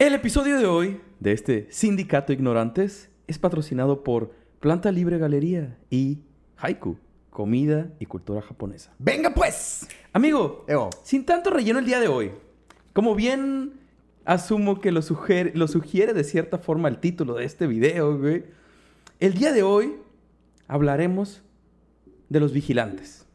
[0.00, 6.20] El episodio de hoy de este Sindicato Ignorantes es patrocinado por Planta Libre Galería y
[6.56, 6.96] Haiku,
[7.28, 8.94] comida y cultura japonesa.
[8.98, 9.86] ¡Venga pues!
[10.14, 10.64] Amigo,
[11.02, 12.30] sin tanto relleno el día de hoy,
[12.94, 13.74] como bien
[14.24, 18.44] asumo que lo sugiere, lo sugiere de cierta forma el título de este video, güey,
[19.18, 19.96] el día de hoy
[20.66, 21.42] hablaremos
[22.30, 23.26] de los vigilantes.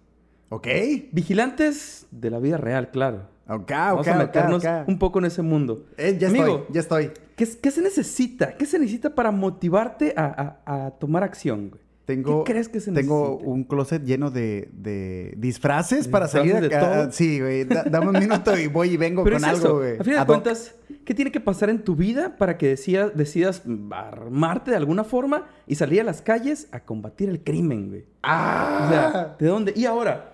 [0.49, 0.67] ¿Ok?
[1.11, 3.34] Vigilantes de la vida real, claro.
[3.47, 5.85] Ok, Vamos ok, a meternos un poco en ese mundo.
[5.97, 7.11] Eh, ya Amigo, estoy, ya estoy.
[7.35, 8.57] ¿qué, qué se necesita?
[8.57, 11.81] ¿Qué se necesita para motivarte a, a- a tomar acción, güey?
[12.05, 13.49] Tengo, ¿Qué crees que se Tengo necesita?
[13.49, 16.79] un closet lleno de, de disfraces ¿De para salir de acá.
[17.03, 17.11] todo?
[17.11, 17.63] Sí, güey.
[17.65, 19.77] Da- dame un minuto y voy y vengo Pero con es algo, eso.
[19.77, 19.97] güey.
[19.99, 23.63] A fin de cuentas, ¿qué tiene que pasar en tu vida para que decida- decidas
[23.91, 28.05] armarte de alguna forma y salir a las calles a combatir el crimen, güey?
[28.21, 28.83] ¡Ah!
[28.85, 29.73] O sea, ¿de dónde?
[29.75, 30.33] Y ahora,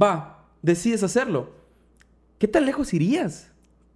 [0.00, 1.63] va, decides hacerlo.
[2.38, 3.50] ¿Qué tan lejos irías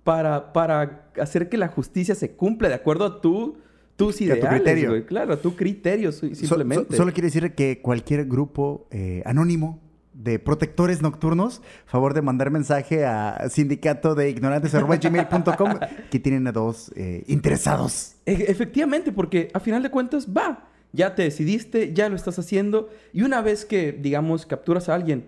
[0.04, 3.58] para, para hacer que la justicia se cumpla de acuerdo a tu,
[3.96, 4.88] tus Que a tu ideales, criterio.
[4.90, 5.04] güey?
[5.06, 6.86] Claro, a tu criterio, So- simplemente.
[6.90, 9.80] so- solo quiere decir que cualquier grupo eh, anónimo
[10.14, 15.74] de protectores nocturnos, favor de mandar mensaje a sindicato de ignorantes.gmail.com
[16.10, 18.16] que tienen a dos eh, interesados.
[18.26, 22.88] E- Efectivamente, porque a final de cuentas, va, ya te decidiste, ya lo estás haciendo,
[23.12, 25.26] y una vez que, digamos, capturas a alguien,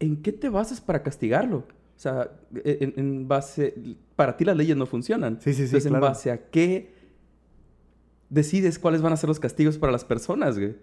[0.00, 1.64] ¿en qué te basas para castigarlo?
[1.98, 2.30] O sea,
[2.64, 3.74] e- en, en base,
[4.14, 5.40] para ti las leyes no funcionan.
[5.40, 6.06] Sí, sí, sí, Entonces, claro.
[6.06, 6.94] ¿en base a qué
[8.30, 10.76] decides cuáles van a ser los castigos para las personas, güey?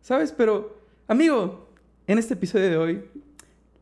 [0.00, 0.32] ¿Sabes?
[0.32, 1.68] Pero, amigo,
[2.08, 3.04] en este episodio de hoy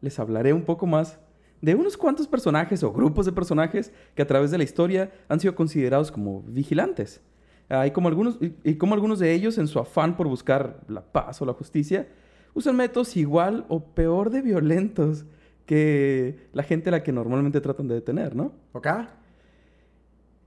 [0.03, 1.19] les hablaré un poco más
[1.63, 5.41] de unos cuantos personajes o grupos de personajes que a través de la historia han
[5.41, 7.23] sido considerados como vigilantes.
[7.71, 10.81] Ah, y, como algunos, y, y como algunos de ellos, en su afán por buscar
[10.87, 12.09] la paz o la justicia,
[12.53, 15.25] usan métodos igual o peor de violentos
[15.69, 18.53] que la gente a la que normalmente tratan de detener, ¿no?
[18.73, 18.87] ¿Ok?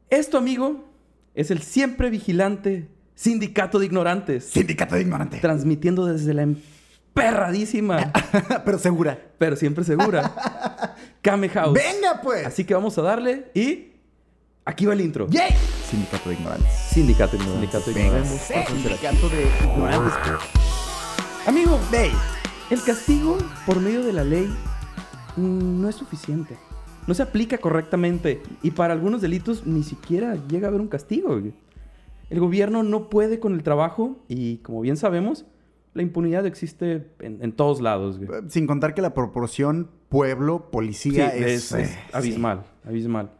[0.10, 0.84] Esto, amigo,
[1.36, 5.40] es el siempre vigilante sindicato de ignorantes, Sindicato de ignorantes.
[5.40, 8.12] transmitiendo desde la emperradísima,
[8.66, 9.20] Pero segura.
[9.38, 11.74] pero siempre segura, Kame House.
[11.76, 12.44] ¡Venga, pues!
[12.48, 13.92] Así que vamos a darle y
[14.66, 15.28] aquí va el intro.
[15.30, 15.52] ¡Yay!
[15.88, 16.72] Sindicato de ignorantes.
[16.90, 17.62] Sindicato de ignorantes.
[17.62, 18.42] Sindicato de ignorantes.
[18.42, 20.14] sindicato de ignorantes.
[21.46, 22.10] Amigo, Ve.
[22.72, 23.38] el castigo
[23.68, 24.52] por medio de la ley
[25.41, 26.57] no es suficiente.
[27.07, 31.41] No se aplica correctamente y para algunos delitos ni siquiera llega a haber un castigo.
[32.29, 35.46] El gobierno no puede con el trabajo y como bien sabemos,
[35.94, 38.19] la impunidad existe en, en todos lados.
[38.19, 38.30] güey.
[38.50, 43.31] Sin contar que la proporción pueblo-policía Sí, es, es, es eh, abismal, abismal.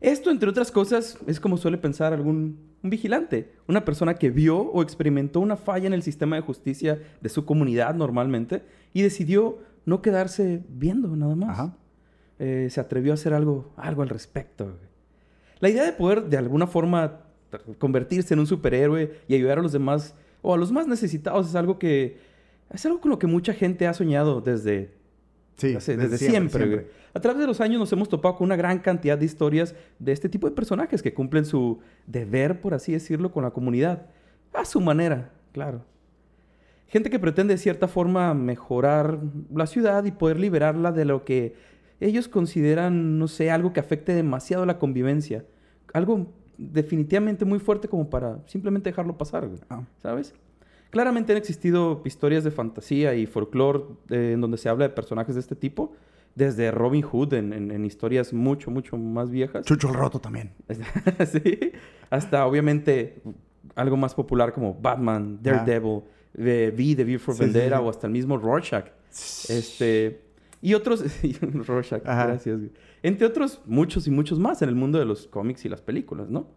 [0.00, 4.58] Esto, entre otras cosas, es como suele pensar algún un vigilante, una persona que vio
[4.58, 8.62] o experimentó una falla en el sistema de justicia de su comunidad normalmente
[8.92, 11.48] y decidió no quedarse viendo nada más.
[11.50, 11.76] Ajá.
[12.38, 14.64] Eh, se atrevió a hacer algo, algo al respecto.
[14.66, 14.76] güey.
[15.60, 17.20] La idea de poder de alguna forma
[17.78, 21.54] convertirse en un superhéroe y ayudar a los demás o a los más necesitados es
[21.54, 22.18] algo que
[22.70, 24.92] es algo con lo que mucha gente ha soñado desde
[25.56, 26.66] Sí, desde, desde siempre.
[26.68, 26.86] güey.
[27.14, 30.12] A través de los años nos hemos topado con una gran cantidad de historias de
[30.12, 34.06] este tipo de personajes que cumplen su deber, por así decirlo, con la comunidad.
[34.52, 35.82] A su manera, claro.
[36.88, 39.18] Gente que pretende de cierta forma mejorar
[39.54, 41.54] la ciudad y poder liberarla de lo que
[42.00, 45.44] ellos consideran, no sé, algo que afecte demasiado la convivencia.
[45.92, 46.26] Algo
[46.56, 49.48] definitivamente muy fuerte como para simplemente dejarlo pasar.
[49.70, 49.82] Ah.
[50.02, 50.34] ¿sabes?
[50.90, 55.34] Claramente han existido historias de fantasía y folclore eh, en donde se habla de personajes
[55.34, 55.92] de este tipo,
[56.34, 59.66] desde Robin Hood en, en- en historias mucho, mucho más viejas.
[59.66, 60.52] Chucho el roto también.
[61.30, 61.72] sí,
[62.10, 63.20] hasta obviamente
[63.74, 66.02] algo más popular como Batman, Daredevil,
[66.36, 67.82] eh, V de V for Sí, sí, Vendetta sí.
[67.84, 68.86] o hasta el mismo Rorschach.
[69.48, 70.20] Este,
[70.60, 71.04] y otros,
[71.66, 72.26] Rorschach, Ajá.
[72.26, 72.60] gracias.
[73.02, 76.28] Entre otros, muchos y muchos más en el mundo de los cómics y las películas,
[76.30, 76.48] ¿no?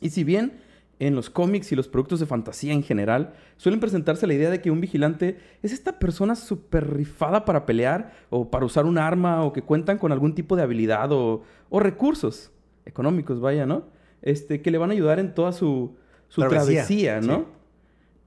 [0.00, 0.60] Y si bien
[0.98, 4.62] en los cómics y los productos de fantasía en general suelen presentarse la idea de
[4.62, 9.44] que un vigilante es esta persona súper rifada para pelear o para usar un arma
[9.44, 12.50] o que cuentan con algún tipo de habilidad o, o recursos
[12.86, 13.84] económicos, vaya, ¿no?
[14.22, 15.96] Este, que le van a ayudar en toda su,
[16.28, 17.36] su Travesía, travesía, ¿no?
[17.40, 17.44] sí.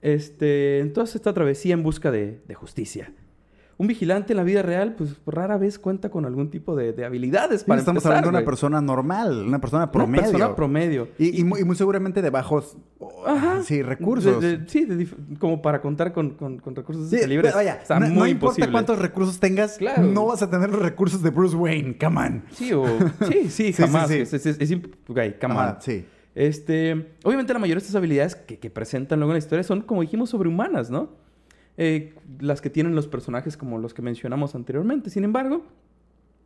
[0.01, 3.11] Este, en toda esta travesía en busca de, de justicia.
[3.77, 7.05] Un vigilante en la vida real, pues rara vez cuenta con algún tipo de, de
[7.05, 10.21] habilidades para Estamos empezar, hablando de una persona normal, una persona promedio.
[10.23, 11.07] Una persona promedio.
[11.17, 12.75] Y, y muy, y muy seguramente de bajos
[13.25, 13.63] Ajá.
[13.63, 14.41] sí, recursos.
[14.41, 14.85] De- sí,
[15.39, 17.51] como para contar con, con- con recursos Sí, calibre.
[17.53, 18.71] vaya, no, muy no importa imposible.
[18.73, 20.03] cuántos recursos tengas, Claro.
[20.03, 22.43] no vas a tener los recursos de Bruce Wayne, come on.
[22.51, 22.83] Sí, o...
[23.29, 24.09] sí, sí, Sí, jamás.
[24.09, 24.35] sí, sí.
[24.35, 24.69] Es, es, es,
[25.39, 25.81] come Ajá, on.
[25.81, 26.05] sí.
[26.39, 26.93] Este,
[27.25, 29.99] obviamente la mayoría de estas habilidades que, que presentan luego en la historia son, como
[29.99, 31.09] dijimos, sobrehumanas, ¿no?
[31.75, 35.09] Eh, las que tienen los personajes como los que mencionamos anteriormente.
[35.09, 35.65] Sin embargo,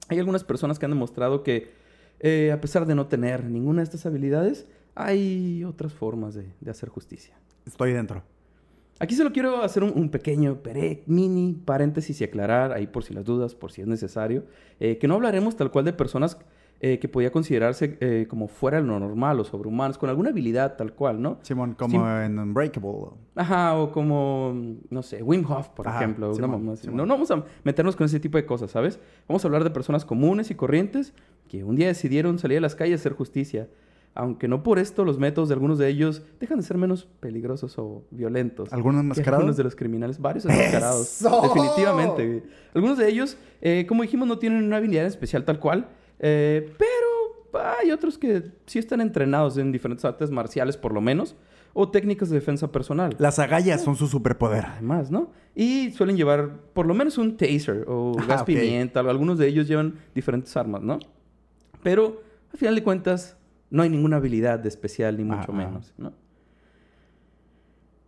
[0.07, 1.73] hay algunas personas que han demostrado que
[2.21, 6.71] eh, a pesar de no tener ninguna de estas habilidades, hay otras formas de, de
[6.71, 7.35] hacer justicia.
[7.67, 8.23] Estoy dentro.
[8.97, 10.59] Aquí solo quiero hacer un, un pequeño
[11.05, 14.45] mini paréntesis y aclarar ahí por si las dudas, por si es necesario,
[14.79, 16.37] eh, que no hablaremos tal cual de personas
[16.85, 20.75] eh, que podía considerarse eh, como fuera de lo normal o sobrehumanos, con alguna habilidad
[20.75, 21.37] tal cual, ¿no?
[21.41, 23.11] Simón, como en Unbreakable.
[23.35, 24.53] Ajá, o como,
[24.89, 26.33] no sé, Wim Hof, por Ajá, ejemplo.
[26.33, 26.81] Simón, así.
[26.81, 26.97] Simón.
[26.97, 28.99] No, no vamos a meternos con ese tipo de cosas, ¿sabes?
[29.29, 31.13] Vamos a hablar de personas comunes y corrientes
[31.47, 33.69] que un día decidieron salir a las calles a hacer justicia.
[34.13, 37.77] Aunque no por esto los métodos de algunos de ellos dejan de ser menos peligrosos
[37.77, 38.73] o violentos.
[38.73, 39.39] ¿Algunos enmascarados?
[39.39, 41.01] Algunos de los criminales, varios enmascarados.
[41.21, 41.41] ¡Eso!
[41.43, 42.43] Definitivamente.
[42.73, 45.87] Algunos de ellos, eh, como dijimos, no tienen una habilidad especial tal cual,
[46.19, 51.35] eh, pero hay otros que sí están entrenados en diferentes artes marciales, por lo menos,
[51.73, 53.15] o técnicas de defensa personal.
[53.19, 54.65] Las agallas son su superpoder.
[54.65, 55.31] Además, ¿no?
[55.55, 58.99] Y suelen llevar por lo menos un taser o Ah, gas pimienta.
[59.01, 60.99] Algunos de ellos llevan diferentes armas, ¿no?
[61.81, 62.21] Pero,
[62.51, 63.37] al final de cuentas,
[63.69, 65.53] no hay ninguna habilidad de especial, ni mucho Ah, ah.
[65.53, 66.13] menos, ¿no?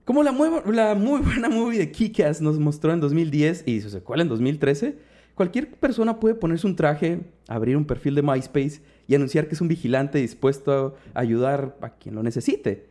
[0.06, 3.90] Como la, mueva- la muy buena movie de Kick-Ass nos mostró en 2010 y su
[3.90, 4.98] secuela en 2013,
[5.34, 9.62] cualquier persona puede ponerse un traje, abrir un perfil de MySpace y anunciar que es
[9.62, 12.90] un vigilante dispuesto a ayudar a quien lo necesite.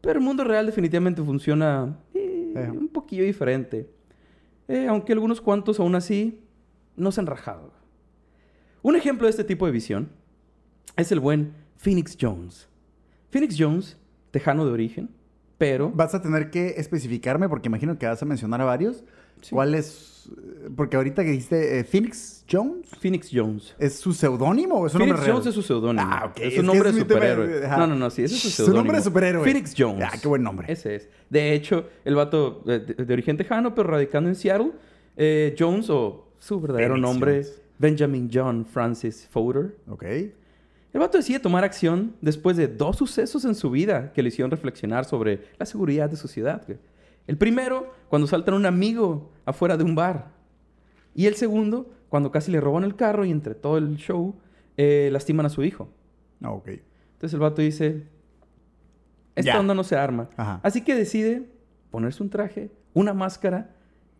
[0.00, 2.70] Pero el mundo real definitivamente funciona eh, Eh.
[2.70, 3.88] un poquillo diferente.
[4.68, 6.40] Eh, aunque algunos cuantos aún así
[6.96, 7.72] no se han rajado.
[8.82, 10.08] Un ejemplo de este tipo de visión
[10.96, 12.68] es el buen Phoenix Jones.
[13.30, 13.96] Phoenix Jones,
[14.30, 15.10] tejano de origen,
[15.56, 15.90] pero...
[15.90, 19.04] Vas a tener que especificarme porque imagino que vas a mencionar a varios.
[19.42, 19.50] Sí.
[19.50, 20.08] ¿Cuál es?
[20.76, 23.74] Porque ahorita que dijiste eh, Phoenix Jones, Phoenix Jones.
[23.78, 25.32] ¿es su seudónimo o es un Phoenix nombre real?
[25.36, 26.08] Jones es su seudónimo.
[26.08, 26.38] Ah, ok.
[26.40, 27.66] Es un nombre es de tema, superhéroe.
[27.66, 27.76] ajá.
[27.78, 28.78] No, no, no, sí, ese es su Su seudónimo.
[28.78, 29.44] nombre de superhéroe.
[29.44, 30.04] Phoenix Jones.
[30.10, 30.72] Ah, qué buen nombre.
[30.72, 31.08] Ese es.
[31.28, 34.70] De hecho, el vato eh, de, de origen tejano, pero radicando en Seattle,
[35.16, 37.62] eh, Jones, o su verdadero Phoenix nombre, Jones.
[37.78, 39.76] Benjamin John Francis Fodor.
[39.88, 40.04] Ok.
[40.04, 44.50] El vato decide tomar acción después de dos sucesos en su vida que le hicieron
[44.50, 46.62] reflexionar sobre la seguridad de su ciudad.
[47.26, 50.32] El primero, cuando saltan un amigo afuera de un bar.
[51.14, 54.34] Y el segundo, cuando casi le roban el carro y entre todo el show
[54.76, 55.88] eh, lastiman a su hijo.
[56.42, 56.68] Ah, ok.
[56.68, 58.06] Entonces el vato dice,
[59.34, 59.60] esta Ya.
[59.60, 60.28] onda no se arma.
[60.36, 60.60] Ajá.
[60.62, 61.48] Así que decide
[61.90, 63.70] ponerse un traje, una máscara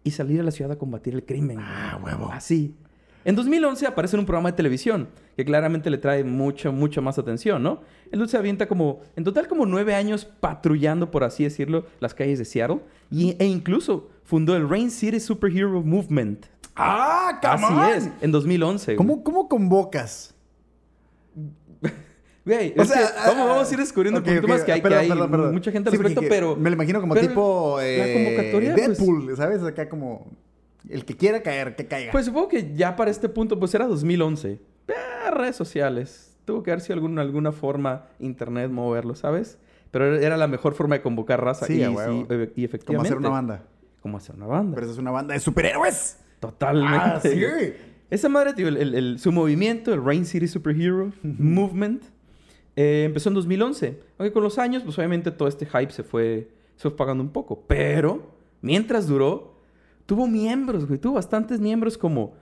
[0.05, 1.59] y salir a la ciudad a combatir el crimen.
[1.61, 2.29] Ah, huevo.
[2.33, 2.75] Así.
[3.25, 7.19] En 2011 aparece en un programa de televisión que claramente le trae mucha, mucha más
[7.19, 7.81] atención, ¿no?
[8.11, 12.15] El dude se avienta como, en total como nueve años patrullando, por así decirlo, las
[12.15, 12.81] calles de Seattle
[13.11, 16.47] y, e incluso fundó el Rain City Superhero Movement.
[16.75, 17.85] ¡Ah, come Así on!
[17.91, 18.85] es, en 2011.
[18.87, 18.97] güey.
[18.97, 20.35] ¿Cómo, ¿Cómo convocas?
[22.45, 24.65] Güey, O sea, que ah, vamos, vamos a ir descubriendo ok, un poquito ok, más
[24.65, 25.53] que hay, que hay perdón, perdón.
[25.55, 26.57] mucha gente al Sí, respecto, pero...
[26.57, 27.77] Me lo imagino como pero tipo...
[27.79, 29.63] la eh, convocatoria, pues- Deadpool, ¿sabes?
[29.63, 30.27] Acá como...
[30.89, 32.13] El que quiera caer, que caiga.
[32.13, 34.61] Pues supongo que ya para este punto, pues era 2011.
[34.89, 36.37] Eh, redes sociales.
[36.45, 39.59] Tuvo que haber sido alguna, alguna forma internet moverlo, ¿sabes?
[39.93, 41.67] Pero era- la mejor forma de convocar raza.
[41.67, 42.87] Sí, y, sí, e- y efectivamente.
[42.87, 43.63] como hacer una banda.
[44.01, 44.75] Como hacer una banda.
[44.75, 46.19] Pero esa es una banda de superhéroes.
[46.41, 46.97] Totalmente.
[46.99, 47.41] Ah, sí.
[48.11, 52.03] Esa madre, tío, el- el- el- su movimiento, el Rain City Superhero Movement,
[52.77, 54.01] eh, empezó en 2011.
[54.19, 57.31] Aunque con los años, pues obviamente todo este hype se fue, se fue pagando un
[57.31, 57.63] poco.
[57.69, 59.52] Pero, mientras duró,
[60.13, 60.99] tuvo miembros, güey.
[61.01, 62.35] Tuvo bastantes miembros como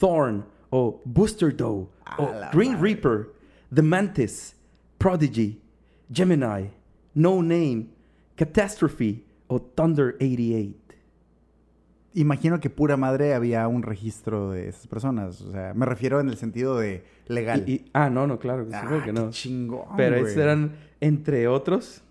[0.00, 1.86] Thorn o Booster Doe
[2.16, 2.94] o Green madre.
[2.94, 3.28] Reaper,
[3.74, 4.56] The Mantis,
[4.96, 5.60] Prodigy,
[6.10, 6.70] Gemini,
[7.12, 7.88] No Name,
[8.34, 10.74] Catastrophe o Thunder 88.
[12.14, 15.42] Imagino que pura madre había un registro de esas personas.
[15.42, 17.62] O sea, me refiero en el sentido de legal.
[17.66, 19.26] Y- y- ah, no, no, claro, Ah, que no.
[19.26, 20.72] qué chingón, Pero estos eran,
[21.02, 22.02] entre otros,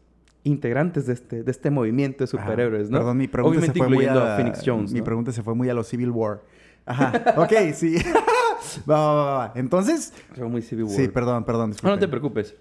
[0.48, 3.00] integrantes de este, de este movimiento de superhéroes, ¿no?
[3.00, 5.06] Perdón, mi pregunta Obviamente se fue muy a, a, Phoenix Jones, Mi ¿no?
[5.06, 6.42] pregunta se fue muy a los Civil War.
[6.86, 7.34] Ajá.
[7.38, 7.98] ok, sí.
[8.89, 9.54] va, va, va, va.
[9.56, 10.13] Entonces...
[10.34, 10.96] Fue muy Civil War.
[10.96, 11.74] Sí, perdón, perdón.
[11.84, 12.56] No, no te preocupes.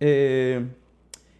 [0.00, 0.66] Eh,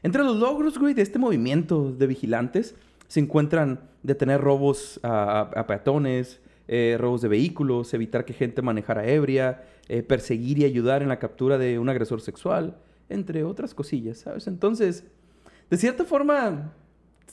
[0.03, 2.75] entre los logros, güey, de este movimiento de vigilantes
[3.09, 9.63] se encuentran detener robos a peatones, eh, robos de vehículos, evitar que gente manejara ebria,
[9.89, 12.77] eh, perseguir y ayudar en la captura de un agresor sexual,
[13.09, 14.49] entre otras cosillas, ¿sabes?
[14.49, 15.05] Entonces,
[15.71, 16.73] de cierta forma,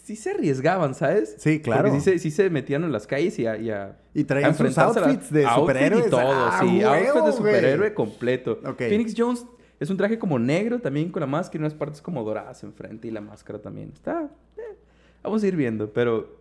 [0.04, 1.36] sí se arriesgaban, ¿sabes?
[1.38, 1.84] Sí, claro.
[1.84, 3.58] Porque sí se, sí se metían en las calles y a...
[3.58, 6.08] y a- Y traían a sus enfrentarse a la- outfits de outfit superhéroes.
[6.08, 6.66] Y todo, ¡Ah, sí.
[6.84, 8.60] huevo, outfit de superhéroe completo.
[8.66, 8.78] Ok.
[8.80, 9.46] Phoenix Jones
[9.80, 13.08] es un traje como negro, también con la máscara y unas partes como doradas enfrente
[13.08, 13.92] y la máscara también.
[13.94, 14.30] Está...
[14.58, 14.78] eh,
[15.22, 16.38] vamos a ir viendo, pero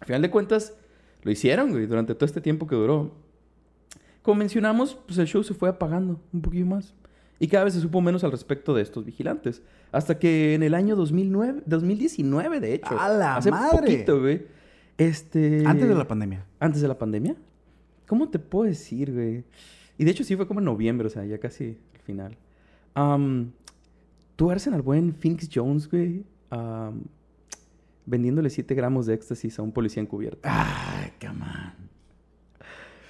[0.00, 0.74] al final de cuentas
[1.22, 3.12] lo hicieron, güey, durante todo este tiempo que duró.
[4.22, 6.94] Como mencionamos, pues el show se fue apagando un poquillo más.
[7.38, 9.62] Y cada vez se supo menos al respecto de estos vigilantes.
[9.92, 12.98] Hasta que en el año 2009, 2019, de hecho.
[12.98, 13.78] ¡A la hace madre!
[13.78, 14.46] poquito, güey.
[14.96, 15.64] Este...
[15.66, 16.46] Antes de la pandemia.
[16.58, 17.36] ¿Antes de la pandemia?
[18.06, 19.44] ¿Cómo te puedo decir, güey?
[19.98, 22.36] Y de hecho sí fue como en noviembre, o sea, ya casi al final.
[22.94, 23.52] Am,
[24.36, 26.24] tuercen al buen Phoenix Jones, güey.
[28.06, 30.40] vendiéndole 7 gramos de éxtasis a un policía encubierto.
[30.44, 31.86] Ay, come on.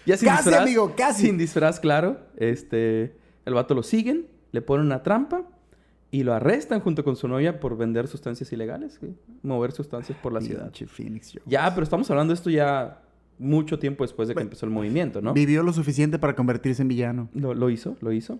[0.06, 1.26] Ya sin Casi, disfraz, amigo, casi.
[1.26, 2.20] Sin disfraz, claro.
[2.36, 5.42] Este, el vato lo siguen, le ponen una trampa
[6.10, 9.00] y lo arrestan junto con su novia por vender sustancias ilegales.
[9.42, 10.70] Mover sustancias por la ciudad.
[10.86, 11.42] Phoenix Jones.
[11.46, 13.02] Ya, pero estamos hablando de esto ya
[13.38, 15.32] mucho tiempo después de que Bueno, empezó el movimiento, ¿no?
[15.34, 17.28] Vivió lo suficiente para convertirse en villano.
[17.34, 18.38] Lo, lo hizo, lo hizo.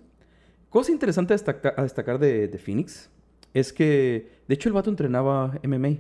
[0.71, 3.11] Cosa interesante a destaca- a destacar de, de Phoenix
[3.55, 5.97] es que, de hecho, el vato entrenaba MMA.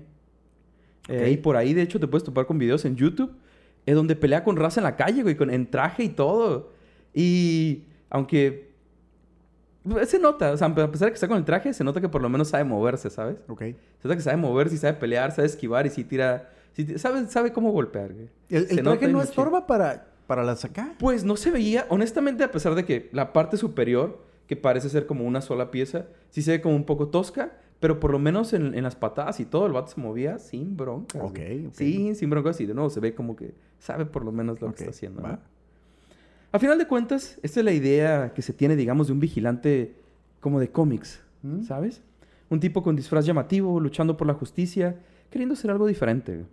[1.08, 3.32] Eh, y por ahí, de hecho, te puedes topar con videos en YouTube
[3.86, 6.72] eh, donde pelea con raza en la calle, güey, con, en traje y todo.
[7.14, 8.72] Y aunque
[10.06, 12.08] se nota, o sea, a pesar de que está con el traje, se nota que
[12.08, 13.36] por lo menos sabe moverse, ¿sabes?
[13.48, 13.60] Ok.
[13.60, 13.76] Se
[14.08, 16.50] nota que sabe moverse y sabe pelear, sabe esquivar y sí tira...
[16.72, 18.28] sí sabe, sabe cómo golpear, güey.
[18.48, 20.94] ¿El, el traje no estorba para, para las acá?
[20.98, 25.06] Pues no se veía, honestamente, a pesar de que la parte superior, que parece ser
[25.06, 28.52] como una sola pieza, sí se ve como un poco tosca, pero por lo menos
[28.54, 31.20] en, en las patadas y todo, el vato se movía sin broncas.
[31.22, 31.66] Ok, güey.
[31.66, 31.72] ok.
[31.74, 34.68] Sí, sin broncas y de nuevo se ve como que sabe por lo menos lo
[34.68, 35.22] Ok, que está haciendo.
[35.22, 35.32] va.
[35.32, 35.55] ¿no?
[36.56, 39.94] A final de cuentas, esta es la idea que se tiene, digamos, de un vigilante
[40.40, 41.64] como de cómics, ¿Mm?
[41.64, 42.00] ¿sabes?
[42.48, 44.98] Un tipo con disfraz llamativo, luchando por la justicia,
[45.28, 46.46] queriendo hacer algo diferente.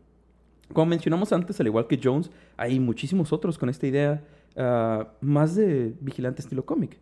[0.73, 4.21] Como mencionamos antes, al igual que Jones, hay muchísimos otros con esta idea
[4.57, 6.97] ah, más de vigilante estilo cómic.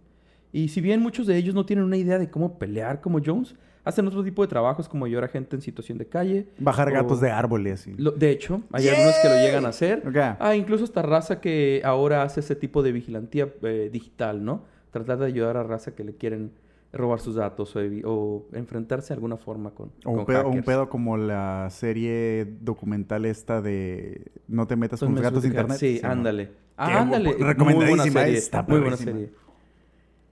[0.53, 3.55] Y si bien muchos de ellos no tienen una idea de cómo pelear como Jones,
[3.83, 6.47] hacen otro tipo de trabajos como ayudar a gente en situación de calle.
[6.59, 7.87] Bajar o- gatos de árboles.
[7.87, 10.03] y- Lo- de hecho, hay algunos que lo llegan a hacer.
[10.39, 14.63] Ah, incluso esta raza que ahora hace ese tipo de vigilantía eh, digital, ¿no?
[14.91, 16.51] Tratar de ayudar a raza que le quieren
[16.93, 17.73] robar sus datos
[18.03, 20.65] o, enfrentarse de alguna forma con, O un, con pedo, un hackers.
[20.65, 25.77] pedo como la serie documental esta de No te metas con los gatos de internet.
[25.77, 26.51] Sí, ándale.
[26.75, 27.33] Ah, ándale.
[27.33, 27.37] guapo.
[27.37, 28.37] Muy buena Recomendadísima, serie.
[28.37, 29.29] está Muy buena serie.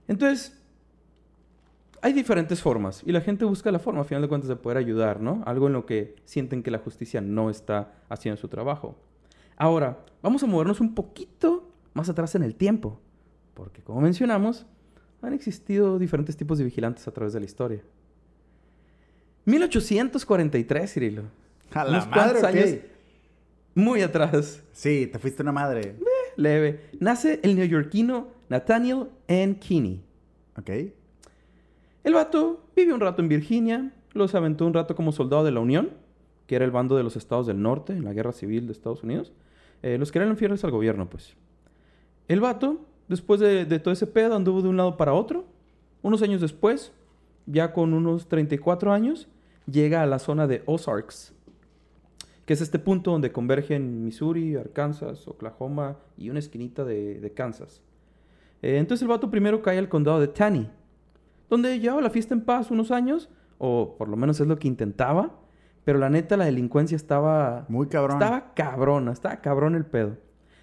[0.08, 0.59] Entonces,
[2.02, 4.78] hay diferentes formas y la gente busca la forma, a final de cuentas, de poder
[4.78, 5.42] ayudar, ¿no?
[5.46, 8.96] Algo en lo que sienten que la justicia no está haciendo su trabajo.
[9.56, 13.00] Ahora, vamos a movernos un poquito más atrás en el tiempo,
[13.54, 14.66] porque como mencionamos,
[15.22, 17.82] han existido diferentes tipos de vigilantes a través de la historia.
[19.44, 21.22] 1843, Cirilo.
[21.72, 22.80] A la madre, años
[23.74, 24.62] muy atrás.
[24.72, 25.96] Sí, te fuiste una madre.
[26.36, 26.90] Leve.
[26.98, 29.58] Nace el neoyorquino Nathaniel N.
[29.58, 30.02] Kinney.
[30.58, 30.70] Ok.
[32.02, 35.60] El vato vivió un rato en Virginia, los aventó un rato como soldado de la
[35.60, 35.90] Unión,
[36.46, 39.02] que era el bando de los estados del norte en la guerra civil de Estados
[39.02, 39.32] Unidos.
[39.82, 41.36] Eh, los que eran infieles al gobierno, pues.
[42.28, 45.44] El vato, después de, todo ese pedo, anduvo de un lado para otro.
[46.02, 46.92] Unos años después,
[47.46, 49.28] ya con unos 34 años,
[49.70, 51.34] llega a la zona de Ozarks,
[52.46, 57.82] que es este punto donde convergen Missouri, Arkansas, Oklahoma y una esquinita de, de Kansas.
[58.62, 60.68] Eh, entonces el vato primero cae al condado de Taney,
[61.50, 63.28] donde llevaba la fiesta en paz unos años,
[63.58, 65.38] o por lo menos es lo que intentaba,
[65.84, 67.66] pero la neta la delincuencia estaba...
[67.68, 68.22] Muy cabrón.
[68.22, 70.16] Estaba cabrona, estaba cabrón el pedo.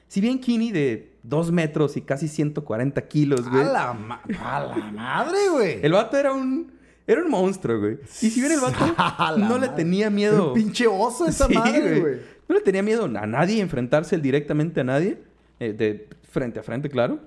[0.07, 3.61] Si bien Kinney de 2 metros y casi 140 kilos, güey.
[3.63, 5.79] A la, ma- a la madre, güey.
[5.83, 6.71] El vato era un...
[7.05, 7.99] Era un monstruo, güey.
[8.21, 10.49] Y si bien el vato no le tenía miedo...
[10.49, 12.15] un pinche oso esa Sí, madre, güey.
[12.47, 15.21] No le tenía miedo a nadie enfrentarse directamente a nadie,
[15.59, 17.19] eh, de frente a frente, claro.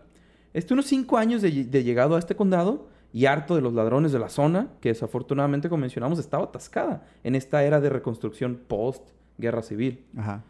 [0.55, 4.12] Este, unos cinco años de, de llegado a este condado y harto de los ladrones
[4.12, 9.62] de la zona, que desafortunadamente, como mencionamos, estaba atascada en esta era de reconstrucción post-guerra
[9.62, 10.05] civil.
[10.17, 10.45] Ajá.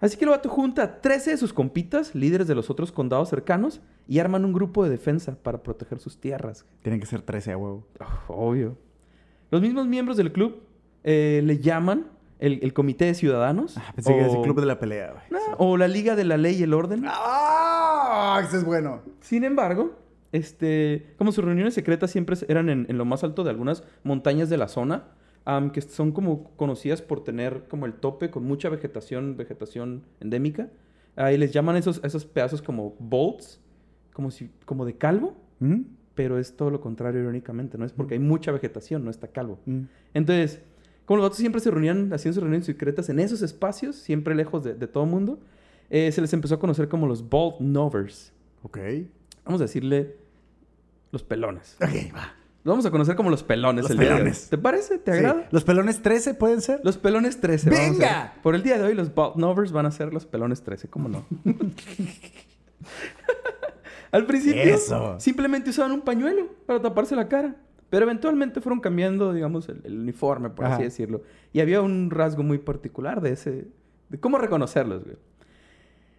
[0.00, 3.30] Así que el vato junta a 13 de sus compitas, líderes de los otros condados
[3.30, 6.66] cercanos, y arman un grupo de defensa para proteger sus tierras.
[6.82, 7.86] Tienen que ser 13 a huevo.
[8.28, 8.76] Oh, obvio.
[9.50, 10.62] Los mismos miembros del club
[11.04, 12.08] eh, le llaman
[12.38, 13.78] el, el Comité de Ciudadanos.
[13.78, 15.22] Ah, pensé que era o- el club de la pelea, güey.
[15.30, 17.04] Nah, o la Liga de la Ley y el Orden.
[17.06, 18.42] ¡Ah!
[18.44, 19.00] Ese es bueno.
[19.20, 19.92] Sin embargo,
[20.34, 24.50] este, como sus reuniones secretas siempre eran en, en lo más alto de algunas montañas
[24.50, 25.04] de la zona,
[25.44, 30.70] am, que son como conocidas por tener como el tope con mucha vegetación, vegetación endémica.
[31.14, 33.60] Ahí les llaman esos, esos pedazos como bolts,
[34.12, 35.82] como, si, como de calvo, ¿Mm?
[36.16, 37.84] pero es todo lo contrario irónicamente, ¿no?
[37.84, 39.60] Es porque hay mucha vegetación, no está calvo.
[39.66, 39.82] ¿Mm?
[40.14, 40.62] Entonces,
[41.04, 44.64] como los vatos siempre se reunían haciendo sus reuniones secretas en esos espacios, siempre lejos
[44.64, 45.38] de, de todo mundo,
[45.90, 48.32] eh, se les empezó a conocer como los Bolt Novers.
[48.64, 48.78] Ok.
[49.44, 50.23] Vamos a decirle
[51.14, 51.76] los pelones.
[51.80, 52.34] Ok, va.
[52.64, 53.82] Los vamos a conocer como los pelones.
[53.84, 54.18] Los el día de hoy.
[54.20, 54.48] pelones.
[54.50, 54.98] ¿Te parece?
[54.98, 55.18] ¿Te Sí.
[55.18, 55.48] agrada?
[55.50, 56.80] ¿Los pelones 13 pueden ser?
[56.82, 57.70] Los pelones 13.
[57.70, 58.32] vamos a ¡Venga!
[58.34, 58.42] ver.
[58.42, 60.88] Por el día de hoy, los Bolt Novers van a ser los pelones 13.
[60.88, 61.24] ¿Cómo no?
[64.12, 65.18] Al principio, Eso.
[65.18, 67.56] simplemente usaban un pañuelo para taparse la cara.
[67.90, 70.74] Pero eventualmente fueron cambiando, digamos, el, el uniforme, por Ajá.
[70.76, 71.22] así decirlo.
[71.52, 73.68] Y había un rasgo muy particular de ese...
[74.08, 75.16] De cómo reconocerlos, güey.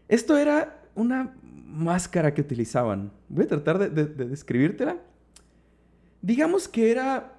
[0.07, 1.33] Esto era una
[1.75, 3.11] máscara que utilizaban.
[3.29, 4.97] Voy a tratar de, de- de describírtela.
[6.21, 7.33] Digamos que era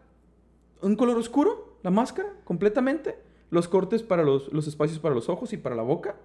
[0.83, 3.17] un color oscuro, la máscara, completamente.
[3.51, 6.17] Los cortes para los, los espacios para los ojos y para la boca.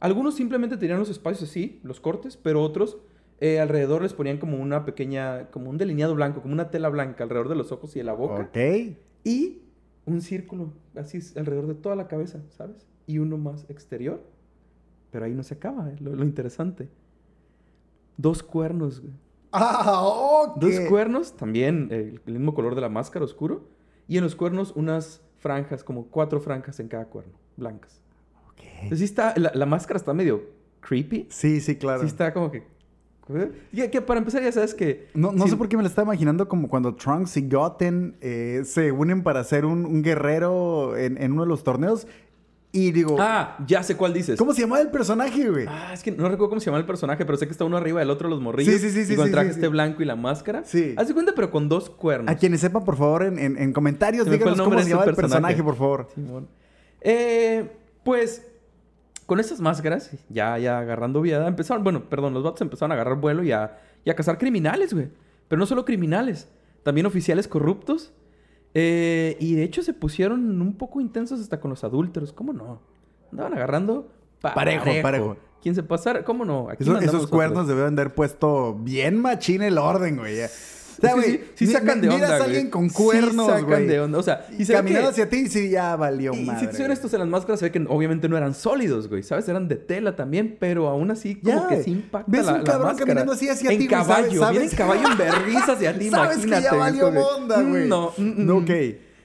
[0.00, 2.98] Algunos simplemente tenían los espacios así, los cortes, pero otros
[3.40, 7.24] eh, alrededor les ponían como una pequeña, como un delineado blanco, como una tela blanca
[7.24, 8.48] alrededor de los ojos y de la boca.
[8.50, 8.96] Ok.
[9.24, 9.62] Y
[10.04, 12.86] un círculo, así alrededor de toda la cabeza, ¿sabes?
[13.06, 14.22] Y uno más exterior.
[15.10, 16.88] Pero ahí no se acaba, eh, lo, lo interesante.
[18.16, 19.12] Dos cuernos, güey.
[19.52, 20.56] Ah, ok.
[20.60, 23.64] Dos cuernos, también eh, el mismo color de la máscara, oscuro.
[24.08, 28.00] Y en los cuernos unas franjas, como cuatro franjas en cada cuerno, blancas.
[28.50, 28.60] Ok.
[28.74, 30.42] Entonces sí está, la, la máscara está medio
[30.80, 31.26] creepy.
[31.30, 32.00] Sí, sí, claro.
[32.00, 32.70] Sí está como que...
[33.72, 35.08] Y que para empezar ya sabes que...
[35.14, 38.16] No, no sí- sé por qué me lo estaba imaginando como cuando Trunks y Goten
[38.20, 42.06] eh, se unen para hacer un, un guerrero en, en uno de los torneos.
[42.74, 44.38] Y digo, Ah, ya sé cuál dices.
[44.38, 45.66] ¿cómo se llamaba el personaje, güey?
[45.68, 47.76] Ah, es que no recuerdo cómo se llama el personaje, pero sé que está uno
[47.76, 48.72] arriba del otro, los morrillos.
[48.72, 49.70] Sí, sí, sí, sí, Y con el sí, traje sí, este sí.
[49.72, 50.62] blanco y la máscara.
[50.64, 50.94] Sí.
[50.96, 52.34] Haz de cuenta, pero con dos cuernos.
[52.34, 55.04] A quienes sepan, por favor, en, en- en comentarios, díganos nombre cómo se ese llama
[55.04, 55.62] el personaje.
[55.62, 56.08] por favor.
[56.14, 56.48] Simón.
[57.02, 57.70] Eh,
[58.04, 58.46] pues,
[59.26, 63.16] con esas máscaras, ya, ya agarrando viada, empezaron, bueno, perdón, los vatos empezaron a agarrar
[63.20, 65.08] vuelo y a, y a cazar criminales, güey.
[65.48, 66.48] Pero no solo criminales,
[66.84, 68.12] también oficiales corruptos.
[68.74, 72.32] Eh, y de hecho se pusieron un poco intensos hasta con los adúlteros.
[72.32, 72.80] ¿Cómo no?
[73.30, 74.08] Andaban agarrando
[74.40, 75.36] pa- Parejo, parejo.
[75.62, 76.24] ¿Quién se pasara?
[76.24, 76.68] ¿Cómo no?
[76.70, 80.36] Aquí Esos, cuernos debieron de haber puesto bien machín el orden, güey.
[81.02, 82.46] Sea, güey, sí, sí sacan de onda, Miras a güey.
[82.48, 83.86] alguien con Sí cuernos, sacan güey.
[83.86, 84.18] de onda.
[84.18, 86.60] O sea, y se caminando que- hacia ti sí, ya valió Y madre.
[86.60, 86.86] si te soy güey.
[86.86, 89.22] honestos, en las máscaras se ve que obviamente no eran sólidos, güey.
[89.22, 89.48] ¿Sabes?
[89.48, 92.62] Eran de tela también, pero aún así como Ya, que sí impacta ves la, un
[92.62, 93.06] cabrón máscara.
[93.06, 94.40] caminando así hacia en ti, güey, caballo.
[94.40, 94.50] ¿sabes?
[94.58, 97.88] Viene en caballo en vergüenza hacia ti, Sabes que ya güey, valió onda, mm, güey.
[97.88, 98.70] No, mm, mm, No, ok.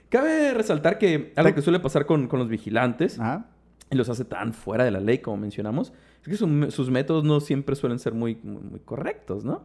[0.10, 3.46] Cabe resaltar que algo que suele pasar con, con los vigilantes Ajá.
[3.92, 5.92] y los hace tan fuera de la ley, como mencionamos,
[6.22, 9.64] es que su- sus métodos no siempre suelen ser muy, muy, muy correctos, ¿no?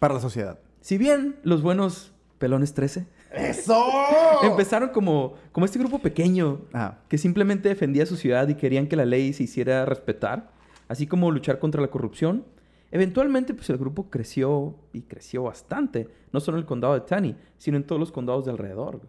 [0.00, 0.58] Para la sociedad.
[0.84, 3.86] Si bien los buenos pelones 13 ¡Eso!
[4.42, 6.98] empezaron como, como este grupo pequeño Ajá.
[7.08, 10.50] que simplemente defendía su ciudad y querían que la ley se hiciera respetar,
[10.86, 12.44] así como luchar contra la corrupción.
[12.90, 17.34] Eventualmente, pues el grupo creció y creció bastante, no solo en el condado de Tani,
[17.56, 19.00] sino en todos los condados de alrededor.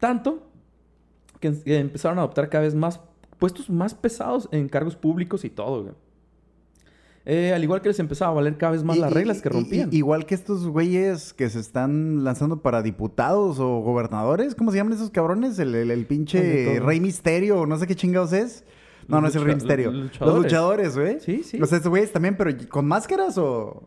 [0.00, 0.50] Tanto
[1.38, 3.00] que empezaron a adoptar cada vez más
[3.38, 5.94] puestos más pesados en cargos públicos y todo.
[7.26, 9.50] Eh, al igual que les empezaba a valer cada vez más Y- las reglas que
[9.50, 9.90] rompían.
[9.92, 14.54] y- igual que estos güeyes que se están lanzando para diputados o gobernadores.
[14.54, 15.58] ¿Cómo se llaman esos cabrones?
[15.58, 16.80] El, pinche.
[16.80, 18.64] Rey Misterio o no sé qué chingados es.
[19.06, 19.90] No, Los no es el Rey Misterio.
[19.92, 20.96] los Los luchadores.
[20.96, 21.20] güey.
[21.20, 21.60] Sí, sí.
[21.60, 23.82] O sea, estos güeyes también, pero ¿con máscaras o...?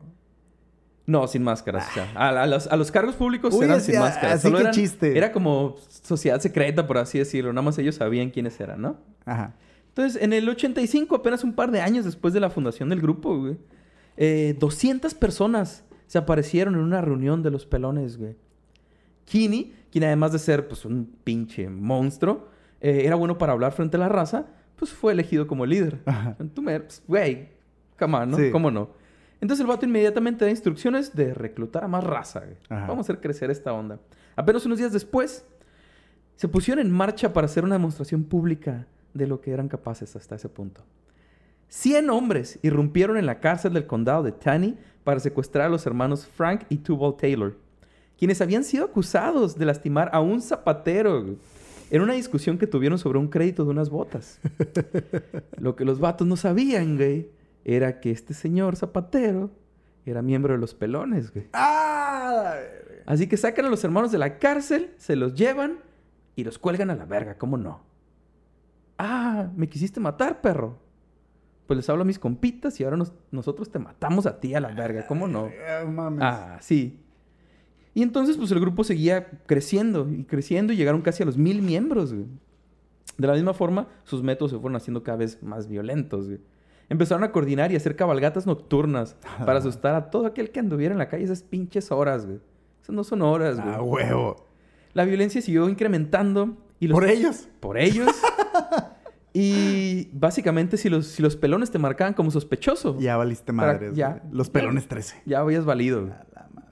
[1.05, 1.87] No, sin máscaras.
[1.89, 4.35] o sea, a, a los, a los cargos públicos Uy, eran así- sin máscaras.
[4.35, 5.17] así Solo que eran- chiste.
[5.17, 7.51] Era como sociedad secreta, por así decirlo.
[7.51, 8.97] Nada más ellos sabían quiénes eran, ¿no?
[9.25, 9.53] Ajá.
[9.95, 13.37] Entonces, en el 85, apenas un par de años después de la fundación del grupo,
[13.37, 13.57] güey,
[14.17, 18.35] eh, 200 personas se aparecieron en una reunión de los pelones, güey.
[19.25, 22.49] Kini, quien además de ser pues, un pinche monstruo,
[22.81, 26.01] eh, era bueno para hablar frente a la raza, pues fue elegido como líder.
[26.05, 26.35] Ajá.
[26.53, 27.49] Tú me, pues, güey,
[28.07, 28.37] ¿no?
[28.37, 28.51] Sí.
[28.51, 28.89] ¿Cómo no?
[29.41, 32.57] Entonces el vato inmediatamente da instrucciones de reclutar a más raza, güey.
[32.69, 33.99] Vamos a hacer crecer esta onda.
[34.35, 35.45] Apenas unos días después,
[36.35, 40.35] se pusieron en marcha para hacer una demostración pública de lo que eran capaces hasta
[40.35, 40.81] ese punto.
[41.69, 46.27] 100 hombres irrumpieron en la cárcel del condado de Taney para secuestrar a los hermanos
[46.27, 47.57] Frank y Tubal Taylor,
[48.17, 51.35] quienes habían sido acusados de lastimar a un zapatero
[51.89, 54.39] en una discusión que tuvieron sobre un crédito de unas botas.
[55.57, 57.29] Lo que los vatos no sabían, güey,
[57.65, 59.51] era que este señor zapatero
[60.05, 61.47] era miembro de los pelones, güey.
[61.53, 62.55] ¡Ah!
[63.05, 65.79] Así que sacan a los hermanos de la cárcel, se los llevan
[66.35, 67.81] y los cuelgan a la verga, ¿cómo no?
[69.05, 70.79] Ah, me quisiste matar, perro.
[71.67, 74.59] Pues les hablo a mis compitas y ahora nos- nosotros te matamos a ti a
[74.61, 75.49] la verga, ¿cómo no?
[76.21, 76.99] Ah, sí.
[77.93, 81.61] Y entonces, pues el grupo seguía creciendo y creciendo y llegaron casi a los mil
[81.61, 82.25] miembros, güey.
[83.17, 86.39] De la misma forma, sus métodos se fueron haciendo cada vez más violentos, güey.
[86.89, 90.99] Empezaron a coordinar y hacer cabalgatas nocturnas para asustar a todo aquel que anduviera en
[90.99, 92.39] la calle esas pinches horas, güey.
[92.81, 93.73] Esas no son horas, güey.
[93.75, 94.47] Ah, huevo.
[94.93, 96.95] La violencia siguió incrementando y los...
[96.99, 97.47] Por ellos.
[97.59, 98.09] Por ellos.
[99.33, 103.95] y básicamente, si los, si los pelones te marcaban como sospechoso, Ya valiste madres.
[103.95, 104.21] ya.
[104.31, 105.23] Los pelones 13.
[105.25, 106.01] ya habías valido.
[106.01, 106.03] A
[106.35, 106.69] la madre.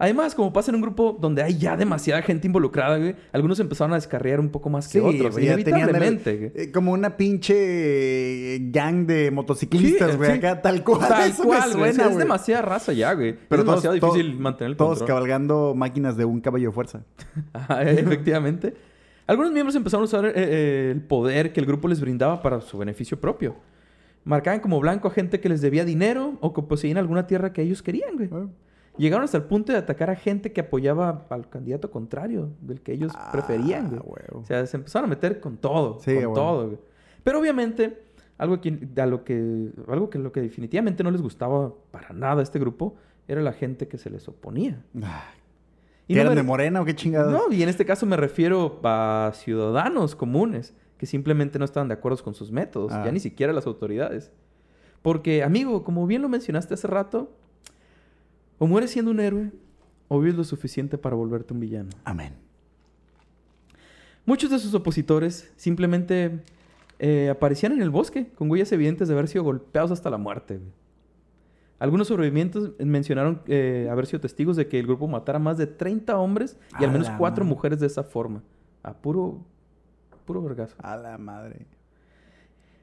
[0.00, 3.92] Además, como pasa en un grupo donde hay ya demasiada gente involucrada, güey, algunos empezaron
[3.92, 6.36] a descarriar un poco más que otros, ya tenían el- inevitablemente.
[6.36, 6.52] güey.
[6.54, 10.30] eh, como una pinche gang de motociclistas, Sí, güey.
[10.32, 10.36] sí.
[10.38, 11.00] Acá tal cual.
[11.08, 11.90] Tal Eso me cual, güey.
[11.90, 13.32] Es demasiada raza ya, güey.
[13.48, 15.08] Pero es todos- demasiado todos- difícil mantener el Todos control.
[15.08, 17.02] cabalgando máquinas de un caballo de fuerza.
[17.52, 18.74] Ajá, efectivamente.
[19.28, 22.60] Algunos miembros empezaron a usar eh, eh, el poder que el grupo les brindaba para
[22.60, 23.54] su beneficio propio.
[24.24, 27.62] Marcaban como blanco a gente que les debía dinero o que poseían alguna tierra que
[27.62, 28.30] ellos querían, güey.
[28.32, 28.46] Ah.
[28.96, 32.92] Llegaron hasta el punto de atacar a gente que apoyaba al candidato contrario, del que
[32.92, 34.00] ellos preferían, güey.
[34.00, 34.40] Ah, huevo.
[34.40, 36.34] O sea, se empezaron a meter con todo, Sí, con güey.
[36.34, 36.78] todo, güey.
[37.22, 38.02] Pero obviamente,
[38.38, 42.40] algo que, a lo que, algo que lo que definitivamente no les gustaba para nada
[42.40, 42.96] a este grupo
[43.28, 44.82] era la gente que se les oponía.
[45.02, 45.22] Ah,
[46.08, 47.30] Y ¿qué no eran me- de morena o qué chingados?
[47.32, 51.94] No, y en este caso me refiero a ciudadanos comunes que simplemente no estaban de
[51.94, 53.02] acuerdo con sus métodos, Ah.
[53.04, 54.32] ya ni siquiera las autoridades.
[55.02, 57.30] Porque, amigo, como bien lo mencionaste hace rato,
[58.58, 59.52] o mueres siendo un héroe,
[60.08, 61.90] o vives lo suficiente para volverte un villano.
[62.04, 62.32] Amén.
[64.26, 66.40] Muchos de sus opositores simplemente
[66.98, 70.58] eh, aparecían en el bosque con huellas evidentes de haber sido golpeados hasta la muerte.
[71.78, 76.16] Algunos sobrevivientes mencionaron eh, haber sido testigos de que el grupo matara más de 30
[76.18, 77.54] hombres y A al menos la cuatro madre.
[77.54, 78.42] mujeres de esa forma.
[78.82, 79.44] A puro,
[80.24, 80.74] puro vergazo.
[80.82, 81.66] A la madre.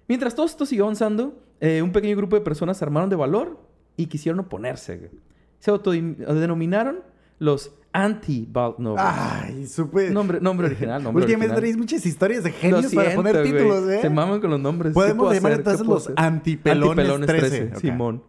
[0.07, 3.59] Mientras todo esto siguió avanzando, eh, un pequeño grupo de personas se armaron de valor
[3.97, 5.11] y quisieron oponerse.
[5.59, 6.99] Se autodenominaron
[7.39, 8.99] los anti-Baldnovic.
[9.03, 10.09] Ay, supe.
[10.11, 11.61] Nombre, nombre original, nombre Últimamente original.
[11.61, 13.99] traes muchas historias de genios para poner títulos, ¿eh?
[14.01, 14.91] Se maman con los nombres.
[14.91, 16.15] ¿Qué Podemos llamar entonces los hacer?
[16.17, 17.69] antipelones 13.
[17.73, 17.79] Ok.
[17.79, 18.23] Simón.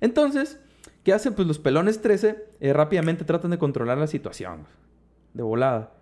[0.00, 0.60] Entonces,
[1.04, 1.34] ¿qué hacen?
[1.34, 4.66] Pues los pelones 13 eh, rápidamente tratan de controlar la situación.
[5.34, 5.92] De volada.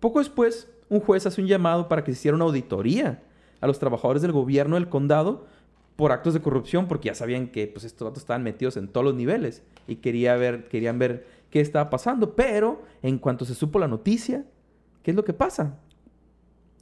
[0.00, 3.22] Poco después, un juez hace un llamado para que se hiciera una auditoría
[3.60, 5.46] a los trabajadores del gobierno del condado
[5.96, 9.04] por actos de corrupción, porque ya sabían que pues, estos datos estaban metidos en todos
[9.04, 12.34] los niveles y quería ver, querían ver qué estaba pasando.
[12.34, 14.44] Pero en cuanto se supo la noticia,
[15.02, 15.78] ¿qué es lo que pasa?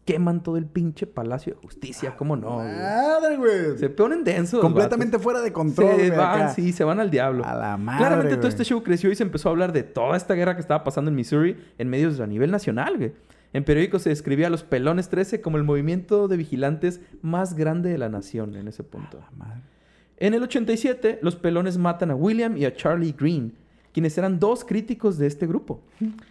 [0.04, 2.56] Queman todo el pinche Palacio de Justicia, ¿cómo no?
[2.56, 2.66] güey?
[2.66, 3.78] Madre, güey.
[3.78, 4.60] Se ponen densos.
[4.60, 5.22] Completamente vatos.
[5.24, 6.48] fuera de control, Se van, acá.
[6.54, 7.44] sí, se van al diablo.
[7.44, 10.16] A la madre, Claramente todo este show creció y se empezó a hablar de toda
[10.16, 13.12] esta guerra que estaba pasando en Missouri en medios a nivel nacional, güey.
[13.52, 17.90] En periódicos se describía a los Pelones 13 como el movimiento de vigilantes más grande
[17.90, 19.18] de la nación en ese punto.
[19.20, 19.60] La madre.
[20.16, 23.54] En el 87, los Pelones matan a William y a Charlie Green,
[23.92, 25.80] quienes eran dos críticos de este grupo.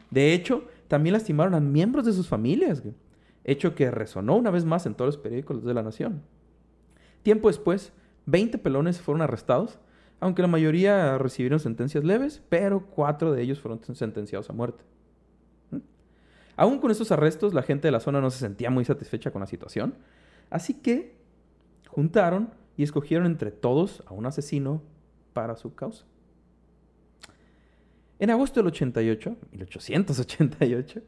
[0.09, 2.95] De hecho, también lastimaron a miembros de sus familias, güey.
[3.43, 6.21] Hecho que resonó una vez más en todos los periódicos de la nación.
[7.23, 7.93] Tiempo después,
[8.25, 9.79] 20 pelones fueron arrestados,
[10.19, 14.83] aunque la mayoría recibieron sentencias leves, pero cuatro de ellos fueron sentenciados a muerte.
[15.71, 15.77] ¿Mm?
[16.55, 19.41] Aún con estos arrestos, la gente de la zona no se sentía muy satisfecha con
[19.41, 19.95] la situación,
[20.49, 21.15] así que
[21.87, 24.81] juntaron y escogieron entre todos a un asesino
[25.33, 26.05] para su causa.
[28.19, 31.01] En agosto del 88, 1888,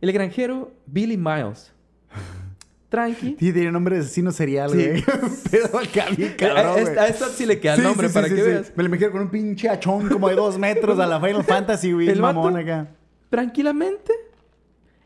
[0.00, 1.72] el granjero Billy Miles,
[2.88, 4.76] tranqui, Sí, tiene nombre de asesino serial, Sí.
[4.76, 5.04] güey.
[5.50, 6.84] Pero acá bien cabrón, a güey.
[6.84, 8.52] esta, a esta sí le queda el Sí, nombre sí, para sí, que sí, sí.
[8.52, 8.72] veas.
[8.76, 11.92] Me lo imagino con un pinche achón como de dos metros a la Final Fantasy,
[11.92, 12.08] güey.
[12.08, 12.88] El mamón vato- acá.
[13.30, 14.12] Tranquilamente,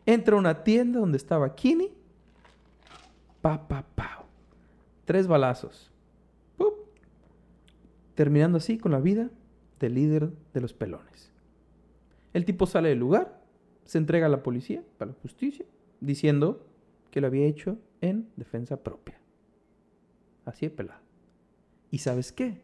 [0.05, 1.91] entra a una tienda donde estaba Kini.
[3.41, 4.23] Pa, pa, pa.
[5.05, 5.91] Tres balazos.
[6.57, 6.75] Pup.
[8.13, 9.29] Terminando así con la vida
[9.79, 11.31] del líder de los pelones.
[12.33, 13.40] El tipo sale del lugar,
[13.85, 15.65] se entrega a la policía, a la justicia,
[15.99, 16.65] diciendo
[17.09, 19.19] que lo había hecho en defensa propia.
[20.45, 21.01] Así de pelado.
[21.91, 22.63] ¿Y sabes qué?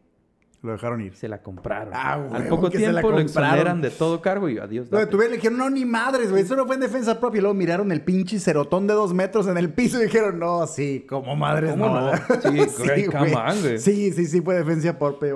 [0.62, 1.14] Lo dejaron ir.
[1.14, 1.92] Se la compraron.
[1.94, 4.90] Ah, Al huevo, poco que se la tiempo lo exoneran de todo cargo y adiós.
[4.90, 6.42] No, tuvieron, le dijeron, no, ni madres, güey.
[6.42, 7.38] Eso no fue en defensa propia.
[7.38, 10.66] Y luego miraron el pinche cerotón de dos metros en el piso y dijeron, no,
[10.66, 12.10] sí, como madres ¿Cómo no?
[12.42, 13.78] Sí, güey, on, güey.
[13.78, 15.34] Sí, sí, sí, fue defensa propia.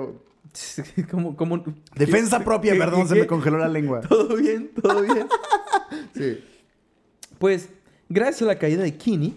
[1.95, 4.01] Defensa ¿Qué- propia, qué- perdón, qué- se me congeló la lengua.
[4.09, 5.27] Todo bien, todo bien.
[6.15, 6.43] Sí.
[7.39, 7.69] Pues,
[8.09, 9.35] gracias a la caída de Kini,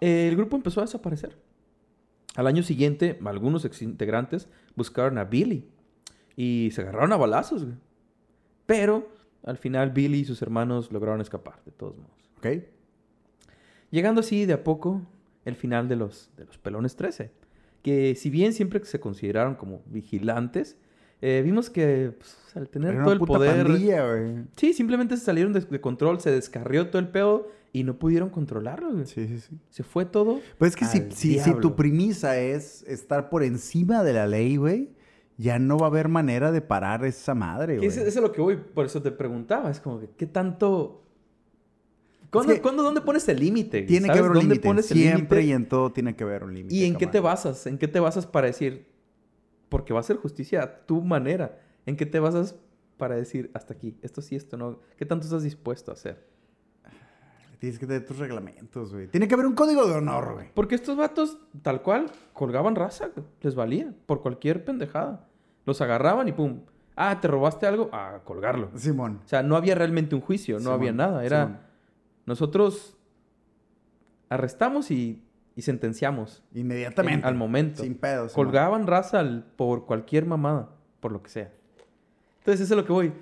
[0.00, 1.36] eh, el grupo empezó a desaparecer.
[2.36, 5.68] Al año siguiente, algunos exintegrantes buscaron a Billy
[6.36, 7.76] y se agarraron a balazos, güey.
[8.66, 9.08] Pero,
[9.44, 12.30] al final, Billy y sus hermanos lograron escapar, de todos modos.
[12.38, 12.46] ¿Ok?
[13.90, 15.02] Llegando así de a poco
[15.44, 17.30] el final de los, de los Pelones 13.
[17.82, 20.76] Que si bien siempre se consideraron como vigilantes,
[21.22, 23.66] eh, vimos que pues, al tener Era todo una el puta poder...
[23.66, 24.44] pandilla, güey.
[24.56, 28.30] Sí, simplemente se salieron de, de control, se descarrió todo el pedo y no pudieron
[28.30, 28.92] controlarlo.
[28.92, 29.06] güey.
[29.06, 29.58] Sí, sí, sí.
[29.70, 30.40] Se fue todo.
[30.58, 34.56] Pues es que si, si, si tu premisa es estar por encima de la ley,
[34.56, 34.90] güey,
[35.36, 37.88] ya no va a haber manera de parar esa madre, güey.
[37.88, 39.70] Eso, eso es lo que voy, por eso te preguntaba.
[39.70, 41.02] Es como que, ¿qué tanto.
[42.30, 43.82] ¿Cuándo, que cuándo- dónde pones el límite?
[43.82, 44.82] Tiene que ¿Sabes haber un límite.
[44.82, 46.74] Siempre y en todo tiene que haber un límite.
[46.74, 47.66] ¿Y en qué te basas?
[47.66, 48.86] ¿En qué te basas para decir,
[49.68, 51.58] porque va a ser justicia a tu manera?
[51.86, 52.54] ¿En qué te basas
[52.96, 54.78] para decir, hasta aquí, esto sí, esto no?
[54.96, 56.24] ¿Qué tanto estás dispuesto a hacer?
[57.58, 59.08] Tienes que tener tus reglamentos, güey.
[59.08, 60.46] Tiene que haber un código de honor, güey.
[60.54, 63.26] Porque estos vatos, tal cual, colgaban raza, güey.
[63.42, 65.28] les valía, por cualquier pendejada.
[65.66, 66.60] Los agarraban y pum.
[66.96, 67.90] Ah, ¿te robaste algo?
[67.92, 68.70] A colgarlo.
[68.76, 69.20] Simón.
[69.24, 71.24] O sea, no había realmente un juicio, no Simón, había nada.
[71.24, 71.60] Era, Simón.
[72.30, 72.96] Nosotros
[74.28, 75.22] arrestamos y,
[75.56, 77.20] y sentenciamos Inmediatamente.
[77.20, 77.82] en- al momento.
[77.82, 78.32] Sin pedos.
[78.32, 81.52] Colgaban raza al- por cualquier mamada, por lo que sea.
[82.38, 83.12] Entonces, eso es lo que voy.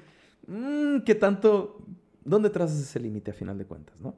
[0.47, 1.79] Mm, ¿Qué tanto?
[2.25, 4.15] ¿Dónde trazas ese límite a final de cuentas, no?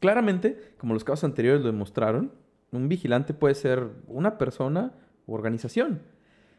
[0.00, 2.32] Claramente, como los casos anteriores lo demostraron,
[2.72, 4.92] un vigilante puede ser una persona
[5.26, 6.02] u organización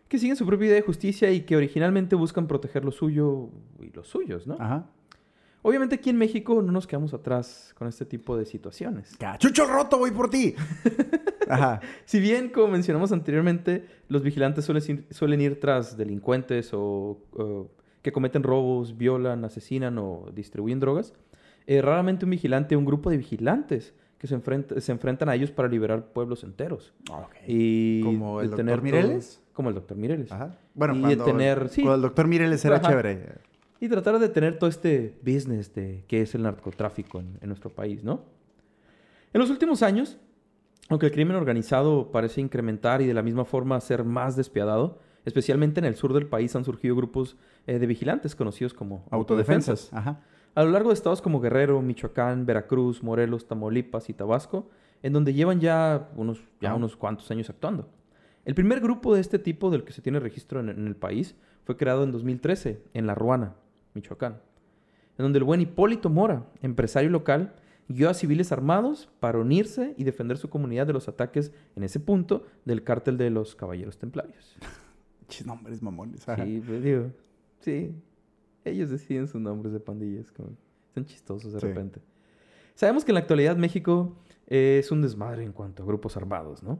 [0.08, 3.92] que siguen su propia idea de justicia y que originalmente buscan proteger lo suyo y
[3.92, 4.56] los suyos, ¿no?
[4.60, 4.88] Ajá.
[5.62, 9.16] Obviamente aquí en México no nos quedamos atrás con este tipo de situaciones.
[9.18, 10.56] ¡Cachucho roto, voy por ti!
[11.50, 11.82] Ajá.
[12.06, 17.72] Si bien, como mencionamos anteriormente, los vigilantes suelen ir, suelen ir tras delincuentes o, o
[18.02, 21.14] que cometen robos, violan, asesinan o distribuyen drogas,
[21.68, 25.36] eh, raramente un vigilante o un grupo de vigilantes que se, enfrenta- se enfrentan a
[25.36, 26.94] ellos para liberar pueblos enteros.
[27.48, 29.42] Y ¿Como el doctor todo- Mireles?
[29.54, 30.32] Como el doctor Mireles.
[30.32, 30.56] Ajá.
[30.74, 31.82] Bueno, Y cuando, tener- sí.
[31.82, 32.88] cuando el doctor Mireles era Ajá.
[32.90, 33.26] chévere.
[33.80, 37.70] Y tratar de tener todo este business de que es el narcotráfico en, en nuestro
[37.70, 38.22] país, ¿no?
[39.34, 40.18] En los últimos años,
[40.90, 45.80] aunque el crimen organizado parece incrementar y de la misma forma ser más despiadado, especialmente
[45.80, 47.38] en el sur del país han surgido grupos
[47.68, 49.92] eh, de vigilantes conocidos como autodefensas.
[49.92, 49.94] Autodefensas.
[49.94, 50.22] Ajá.
[50.56, 54.70] A lo largo de estados como Guerrero, Michoacán, Veracruz, Morelos, Tamaulipas y Tabasco,
[55.04, 56.76] en donde llevan ya unos, ya Ah.
[56.76, 57.88] unos cuantos años actuando.
[58.46, 61.36] El primer grupo de este tipo del que se tiene registro en, en el país
[61.66, 63.54] fue creado en 2013 en La Ruana,
[63.94, 64.42] Michoacán,
[65.18, 67.54] en donde el buen Hipólito Mora, empresario local,
[67.88, 72.00] guió a civiles armados para unirse y defender su comunidad de los ataques en ese
[72.00, 74.56] punto del cártel de los Caballeros Templarios.
[75.28, 76.28] Chis nombres mamones.
[76.28, 76.46] Ajá.
[76.46, 77.12] Sí, pues digo,
[77.60, 77.96] sí.
[78.66, 80.32] Ellos deciden sus nombres de pandillas.
[80.32, 80.50] Como,
[80.94, 81.68] son chistosos de Sí.
[81.68, 82.02] repente.
[82.76, 84.16] Sabemos que en la actualidad México
[84.48, 86.80] es un desmadre en cuanto a grupos armados, ¿no?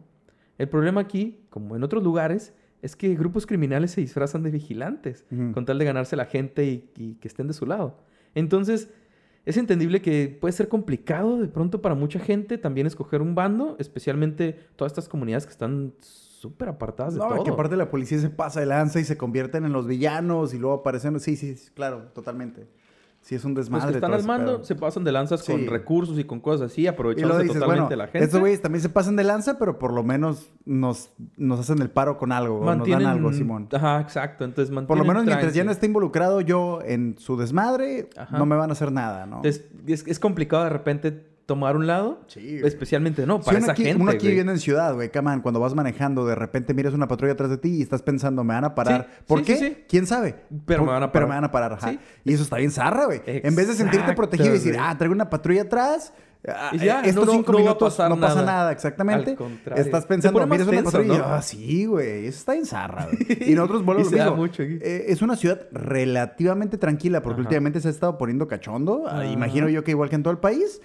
[0.58, 5.26] El problema aquí, como en otros lugares, es que grupos criminales se disfrazan de vigilantes
[5.54, 7.98] con tal de ganarse la gente y, y que estén de su lado.
[8.36, 8.90] Entonces,
[9.46, 13.76] es entendible que puede ser complicado de pronto para mucha gente también escoger un bando,
[13.80, 17.44] especialmente todas estas comunidades que están súper apartadas de No, todo.
[17.44, 20.58] que aparte la policía se pasa de lanza y se convierten en los villanos y
[20.60, 21.20] luego aparecen.
[21.20, 22.68] Sí, sí, sí, claro, totalmente.
[23.22, 23.88] Sí, es un Los desmadre.
[23.92, 24.64] que están todo al ese mando pedo.
[24.66, 28.08] se pasan de lanzas con recursos y con cosas así, aprovechándose dices, totalmente bueno, la
[28.08, 28.24] gente.
[28.26, 31.90] estos güeyes también se pasan de lanza, pero por lo menos nos, nos hacen el
[31.92, 33.68] paro con algo, o nos dan algo, Simón.
[33.72, 34.46] Ajá, exacto.
[34.46, 38.38] Entonces mantienen Por lo menos mientras ya no esté involucrado yo en su desmadre, Ajá.
[38.38, 39.42] no me van a hacer nada, ¿no?
[39.44, 43.84] Es, es complicado de repente tomar un lado, Sí, especialmente no para uno esa aquí,
[43.84, 44.02] gente.
[44.02, 44.28] uno aquí güey.
[44.30, 47.50] viviendo en ciudad, güey, come on, cuando vas manejando, de repente miras una patrulla atrás
[47.50, 49.08] de ti y estás pensando, me van a parar.
[49.10, 49.56] Sí, ¿Por sí, qué?
[49.58, 49.78] sí, sí.
[49.90, 50.36] ¿Quién sabe?
[50.66, 51.28] Pero Por- me van a Pero parar.
[51.30, 51.90] me van a parar, ajá.
[51.90, 52.00] Sí.
[52.24, 53.22] Y eso está bien zarra, güey.
[53.26, 56.14] En vez de sentirte protegido y decir, ah, traigo una patrulla atrás.
[56.48, 58.46] ah, ya, estos no- cinco no minutos no pasa nada.
[58.46, 59.32] nada, exactamente.
[59.32, 59.84] Al contrario.
[59.84, 63.18] Estás pensando, miras una patrulla ah, sí, güey, eso está bien zarra, güey.
[63.52, 64.36] Y nosotros volvemos lo mismo.
[64.38, 64.80] mucho aquí.
[64.82, 67.48] Eh, es una ciudad relativamente tranquila porque Ajá.
[67.48, 69.04] últimamente se ha estado poniendo cachondo.
[69.08, 69.26] Ah, Ajá.
[69.26, 70.82] Imagino yo que igual que en todo el país.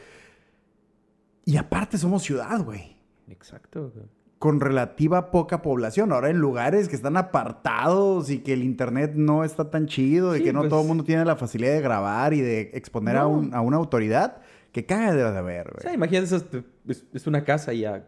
[1.45, 2.97] Y aparte somos ciudad, güey
[3.29, 3.91] Exacto.
[3.95, 4.07] güey.
[4.39, 6.13] con relativa poca población.
[6.13, 10.43] Ahora en lugares que están apartados y que el internet no está tan chido y
[10.43, 13.27] que no pues- todo el mundo tiene la facilidad de grabar y de exponer a,
[13.27, 15.95] un- a una autoridad, que caga de haber, O sea, güey.
[15.95, 16.45] imagínate, eso,
[16.89, 18.07] es, es una casa y a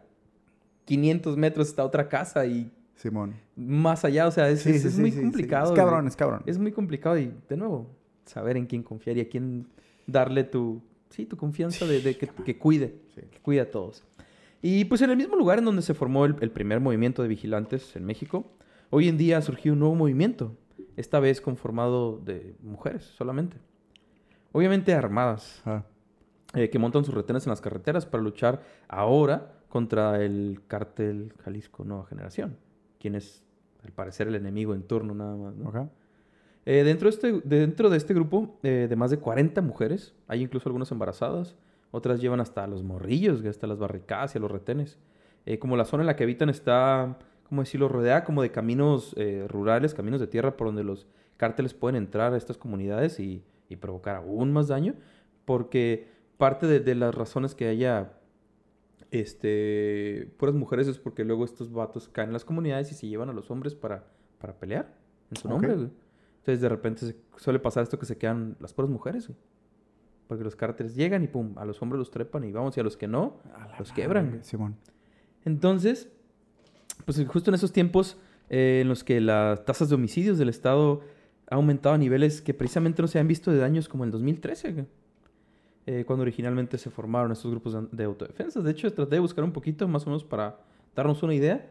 [0.85, 3.33] 500 metros está otra casa y Simón.
[3.55, 5.63] más allá, o sea, es, Sí, es- sí, es sí, muy complicado.
[5.65, 5.77] Es güey.
[5.83, 6.43] cabrón, es cabrón.
[6.45, 7.87] Es muy complicado y, de nuevo,
[8.25, 9.67] saber en quién confiar y a quién
[10.05, 13.21] darle tu, sí, tu confianza de, de que, que cuide, Sí.
[13.31, 14.03] que cuide a todos.
[14.61, 17.27] Y pues en el mismo lugar en donde se formó el, el primer movimiento de
[17.27, 18.51] vigilantes en México,
[18.89, 20.55] hoy en día ha surgido un nuevo movimiento,
[20.95, 23.57] esta vez conformado de mujeres solamente.
[24.51, 25.85] Obviamente armadas, Ajá.
[26.55, 31.83] eh, que montan sus retenes en las carreteras para luchar ahora contra el cártel Jalisco
[31.83, 32.57] Nueva Generación,
[32.99, 33.43] quien es
[33.83, 35.55] al parecer el enemigo en turno nada más.
[35.55, 35.69] ¿no?
[35.69, 35.89] Ok.
[36.69, 40.41] Eh, dentro, de este, dentro de este grupo eh, de más de 40 mujeres, hay
[40.41, 41.55] incluso algunas embarazadas,
[41.91, 44.99] otras llevan hasta los morrillos, hasta las barricadas y a los retenes.
[45.45, 49.13] Eh, como la zona en la que habitan está, ¿cómo decirlo?, rodeada como de caminos
[49.15, 53.45] eh, rurales, caminos de tierra por donde los cárteles pueden entrar a estas comunidades y,
[53.69, 54.95] y provocar aún más daño,
[55.45, 58.11] porque parte de, de las razones que haya
[59.11, 63.29] este, puras mujeres es porque luego estos vatos caen en las comunidades y se llevan
[63.29, 64.03] a los hombres para,
[64.37, 64.93] para pelear
[65.31, 65.77] en su nombre.
[66.47, 69.37] Entonces de repente se- suele pasar esto que se quedan las puras mujeres, güey.
[70.29, 72.83] Porque los cárteles llegan y pum, a los hombres los trepan y vamos, y a
[72.83, 73.37] los que no,
[73.77, 74.39] los quebran.
[74.43, 74.77] Simón.
[75.43, 76.09] Entonces,
[77.05, 78.17] pues justo en esos tiempos
[78.49, 81.01] eh, en los que las tasas de homicidios del Estado
[81.49, 84.71] ha aumentado a niveles que precisamente no se han visto de daños como en 2013,
[84.71, 84.85] güey.
[85.85, 88.63] Eh, cuando originalmente se formaron estos grupos de, de autodefensas.
[88.63, 90.59] De hecho, traté de buscar un poquito más o menos para
[90.95, 91.69] darnos una idea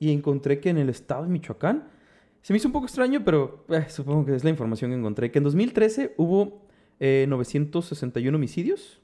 [0.00, 1.88] y encontré que en el estado de Michoacán,
[2.42, 5.30] se me hizo un poco extraño, pero eh, supongo que es la información que encontré,
[5.30, 6.66] que en 2013 hubo
[7.00, 9.00] eh, 961 homicidios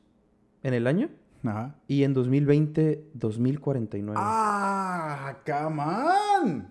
[0.63, 1.09] en el año
[1.45, 1.77] Ajá.
[1.87, 4.21] y en 2020 2049.
[4.21, 5.39] ¡Ah!
[5.47, 6.69] ¡Come on!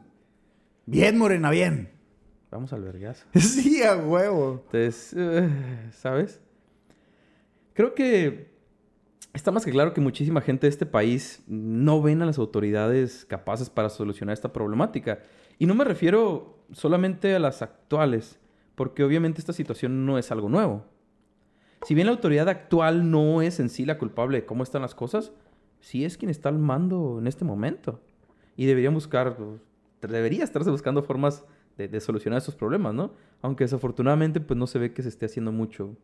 [0.86, 1.90] Bien, Morena, bien.
[2.52, 3.26] vamos al vergazo.
[3.40, 4.64] Sí, a huevo.
[4.66, 5.50] Entonces, eh,
[5.92, 6.42] ¿sabes?
[7.74, 8.52] Creo que
[9.34, 13.24] está más que claro que muchísima gente de este país no ven a las autoridades
[13.26, 15.20] capaces para solucionar esta problemática.
[15.60, 18.40] Y no me refiero solamente a las actuales,
[18.76, 20.86] porque obviamente esta situación no es algo nuevo.
[21.86, 24.96] Si bien la autoridad actual no es en sí la culpable de cómo están las
[24.96, 25.32] cosas,
[25.80, 28.02] sí es quien está al mando en este momento.
[28.56, 29.38] Y deberían buscar,
[30.02, 31.46] debería estarse buscando formas
[31.78, 33.12] de, de solucionar esos problemas, ¿no?
[33.42, 35.96] Aunque desafortunadamente pues no se ve que se esté haciendo mucho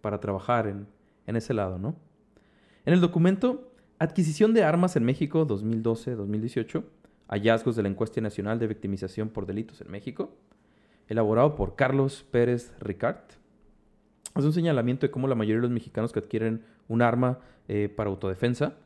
[0.00, 0.86] para trabajar en,
[1.26, 1.96] en ese lado, ¿no?
[2.84, 6.84] En el documento Adquisición de Armas en México 2012-2018,
[7.28, 10.34] hallazgos de la encuesta nacional de victimización por delitos en México,
[11.08, 13.24] elaborado por Carlos Pérez Ricard,
[14.36, 17.88] es un señalamiento de cómo la mayoría de los mexicanos que adquieren un arma eh,
[17.88, 18.76] para autodefensa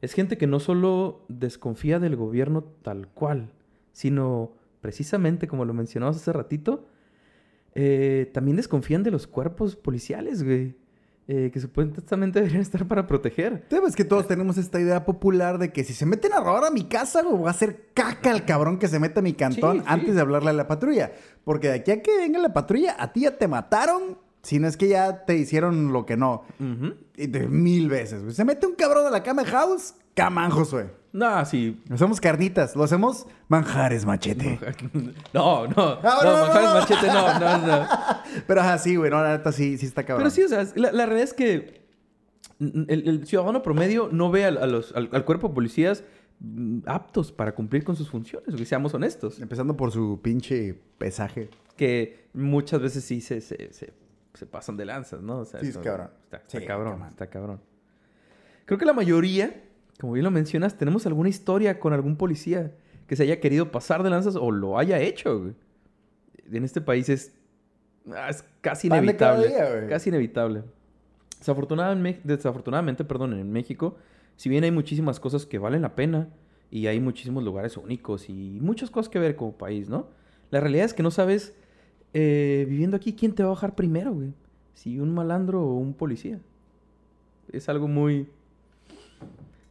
[0.00, 3.50] es gente que no solo desconfía del gobierno tal cual,
[3.92, 6.86] sino precisamente como lo mencionabas hace ratito,
[7.74, 10.76] eh, también desconfían de los cuerpos policiales, güey.
[11.28, 13.64] Eh, que supuestamente deberían estar para proteger.
[13.68, 16.70] Sabes que todos tenemos esta idea popular de que si se meten a robar a
[16.70, 19.78] mi casa, güey, voy a hacer caca al cabrón que se mete a mi cantón
[19.78, 19.86] Sí, sí.
[19.88, 21.10] antes de hablarle a la patrulla.
[21.42, 24.68] Porque de aquí a que venga la patrulla, a ti ya te mataron, si no
[24.68, 26.44] es que ya te hicieron lo que no.
[27.16, 28.36] Y de mil veces.
[28.36, 30.86] Se mete un cabrón a la cama de house, camanjos, güey.
[31.16, 31.80] No, sí.
[31.90, 34.58] Hacemos carnitas, lo hacemos manjares, machete.
[35.32, 36.00] No, no.
[36.02, 37.88] No, no, no, manjares machete, no, no, no.
[38.46, 40.24] Pero así, güey, no, la neta sí, sí está cabrón.
[40.24, 41.86] Pero sí, o sea, la, la realidad es que
[42.60, 46.04] el, el ciudadano promedio no ve al, a los- al- al cuerpo de policías
[46.40, 49.40] mm, aptos para cumplir con sus funciones, güey, seamos honestos.
[49.40, 51.48] Empezando por su pinche pesaje.
[51.76, 53.92] Que muchas veces sí se, se, se,
[54.34, 55.38] se pasan de lanzas, ¿no?
[55.40, 56.10] O sea, Sí, es cabrón.
[56.24, 57.08] Está, está Sí, cabrón, cabrón.
[57.08, 57.60] está cabrón.
[58.64, 59.62] Creo que la mayoría,
[60.00, 62.72] como bien lo mencionas, tenemos alguna historia con algún policía
[63.06, 65.54] que se haya querido pasar de lanzas o lo haya hecho, güey.
[66.50, 67.34] En este país es,
[68.12, 69.48] ah, es casi Pan inevitable.
[69.48, 70.62] día, casi inevitable.
[71.38, 73.96] Desafortunadamente, desafortunadamente, perdón, en México,
[74.36, 76.28] si bien hay muchísimas cosas que valen la pena
[76.70, 80.08] y hay muchísimos lugares únicos y muchas cosas que ver como país, ¿no?
[80.50, 81.54] La realidad es que no sabes,
[82.12, 84.32] eh, viviendo aquí, quién te va a bajar primero, güey.
[84.74, 86.38] Si un malandro o un policía.
[87.50, 88.28] Es algo muy...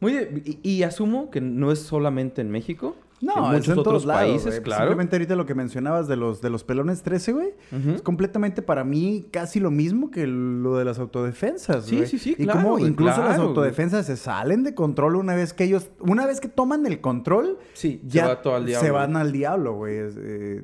[0.06, 2.96] Muy de- y, y asumo que no es solamente en México.
[3.18, 4.82] No, en muchos en otros todos lados, países, claro.
[4.82, 7.48] Simplemente ahorita lo que mencionabas de los, de los pelones 13, güey.
[7.94, 12.08] Es completamente para mí casi lo mismo que lo de las autodefensas, Sí, güey.
[12.08, 15.54] sí, sí, Y claro, como incluso las claro, autodefensas se salen de control una vez
[15.54, 15.88] que ellos...
[16.00, 18.86] Una vez que toman el control, Sí, ya se va todo al diablo.
[18.86, 19.94] se van al diablo, güey.
[19.98, 20.62] Eh,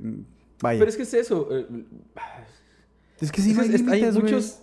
[0.60, 0.78] vaya.
[0.78, 1.48] Pero es que es eso.
[1.52, 1.66] eh,
[3.18, 4.58] Es que sí, Es- hay, hay muchos.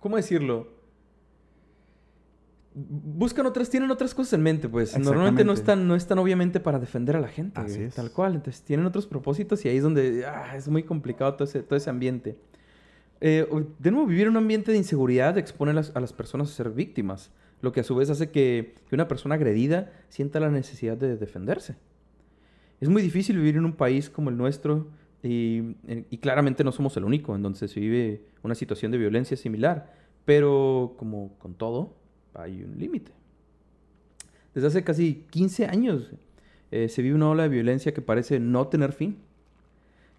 [0.00, 0.68] ¿Cómo decirlo?
[2.78, 4.98] Buscan otras, tienen otras cosas en mente, pues.
[4.98, 7.58] Normalmente no están, no están obviamente para defender a la gente.
[7.58, 7.94] Así es.
[7.94, 8.34] Tal cual.
[8.34, 11.78] Entonces tienen otros propósitos y ahí es donde ah, es muy complicado todo ese, todo
[11.78, 12.36] ese ambiente.
[13.22, 16.50] Eh, de nuevo, vivir en un ambiente de inseguridad expone a las, a las personas
[16.50, 17.30] a ser víctimas,
[17.62, 21.16] lo que a su vez hace que, que una persona agredida sienta la necesidad de
[21.16, 21.76] defenderse.
[22.82, 24.88] Es muy difícil vivir en un país como el nuestro
[25.22, 25.76] y,
[26.10, 29.94] y claramente no somos el único en donde se vive una situación de violencia similar,
[30.26, 31.96] pero como con todo,
[32.38, 33.12] hay un límite.
[34.54, 36.10] Desde hace casi 15 años
[36.70, 39.18] eh, se vive una ola de violencia que parece no tener fin.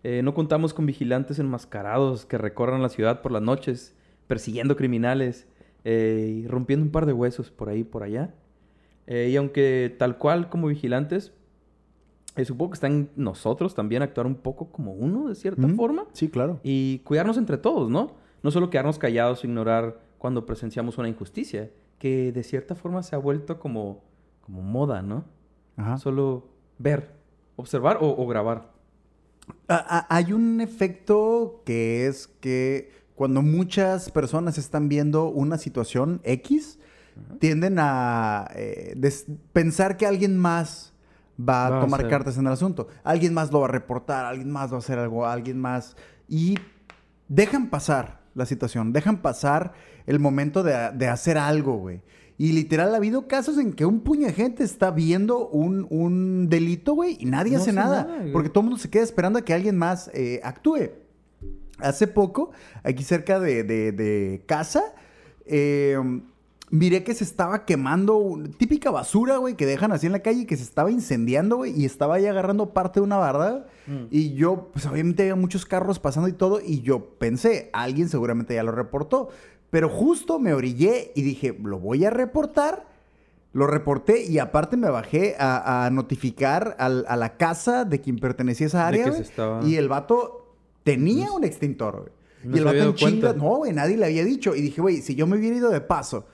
[0.04, 3.96] Eh, no contamos con vigilantes enmascarados que recorran la ciudad por las noches,
[4.28, 5.48] persiguiendo criminales
[5.84, 8.34] eh, y rompiendo un par de huesos por ahí y por allá.
[9.10, 11.32] Y aunque tal cual como vigilantes,
[12.44, 16.28] supongo que está en nosotros también actuar un poco como uno, de cierta forma, Sí,
[16.28, 16.60] claro.
[16.62, 18.16] y cuidarnos entre todos, ¿no?
[18.44, 23.16] No solo quedarnos callados o ignorar cuando presenciamos una injusticia, que de cierta forma se
[23.16, 24.04] ha vuelto como,
[24.42, 25.26] como moda, ¿no?
[25.78, 25.98] Ajá.
[25.98, 27.16] Solo ver,
[27.56, 28.72] observar o, o grabar.
[29.68, 36.22] A- a- hay un efecto que es que cuando muchas personas están viendo una situación
[36.24, 36.80] X,
[37.40, 38.96] tienden a eh,
[39.52, 40.94] pensar que alguien más
[41.40, 42.88] va a Va tomar cartas en el asunto.
[43.04, 45.96] Alguien más lo va a reportar, alguien más va a hacer algo, alguien más.
[46.28, 46.60] Y
[47.28, 49.74] dejan pasar la situación, dejan pasar
[50.06, 52.02] el momento de, de hacer algo, güey.
[52.38, 56.48] Y literal ha habido casos en que un puño de gente está viendo un, un
[56.50, 58.08] delito, güey, y nadie No hace nada.
[58.32, 60.92] porque todo el mundo se queda esperando a que alguien más eh, actúe.
[61.80, 62.52] Hace poco,
[62.84, 64.84] aquí cerca de, de- de casa,
[65.48, 65.98] eh,
[66.70, 70.58] miré que se estaba quemando típica basura, güey, que dejan así en la calle, que
[70.58, 73.68] se estaba incendiando, güey, y estaba ahí agarrando parte de una barda.
[73.88, 74.06] Mm.
[74.12, 78.54] Y yo, pues obviamente había muchos carros pasando y todo, y yo pensé, alguien seguramente
[78.56, 79.30] ya lo reportó.
[79.70, 82.86] Pero justo me orillé y dije, lo voy a reportar.
[83.54, 88.18] Lo reporté y aparte me bajé a, a notificar al- a la casa de quien
[88.20, 89.08] pertenecía a esa área.
[89.08, 90.54] estaba- Y el vato
[90.84, 92.12] tenía un extintor, güey.
[92.44, 94.54] No y el vato en chinga, no, güey, nadie le había dicho.
[94.54, 96.26] Y dije, güey, si yo me hubiera ido de paso.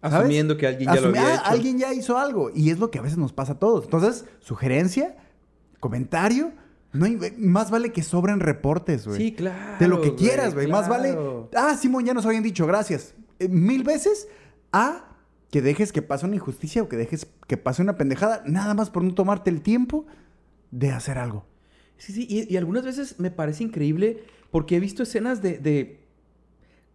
[0.00, 0.18] ¿Sabes?
[0.20, 1.44] Asumiendo que alguien ya lo había ah, hecho.
[1.46, 2.50] alguien ya hizo algo.
[2.54, 3.84] Y es lo que a veces nos pasa a todos.
[3.84, 5.16] Entonces, sugerencia,
[5.80, 6.52] comentario.
[6.92, 9.18] No hay- más vale que sobren reportes, güey.
[9.18, 9.78] Sí, claro.
[9.78, 10.66] De lo que quieras, güey.
[10.66, 11.16] Más vale.
[11.54, 13.14] Ah, Simón, ya nos habían dicho, gracias.
[13.38, 14.28] Eh, mil veces
[14.72, 15.04] a
[15.50, 18.90] que dejes que pase una injusticia o que dejes que pase una pendejada, nada más
[18.90, 20.06] por no tomarte el tiempo
[20.70, 21.46] de hacer algo.
[21.96, 26.00] Sí, sí, y, y algunas veces me parece increíble porque he visto escenas de, de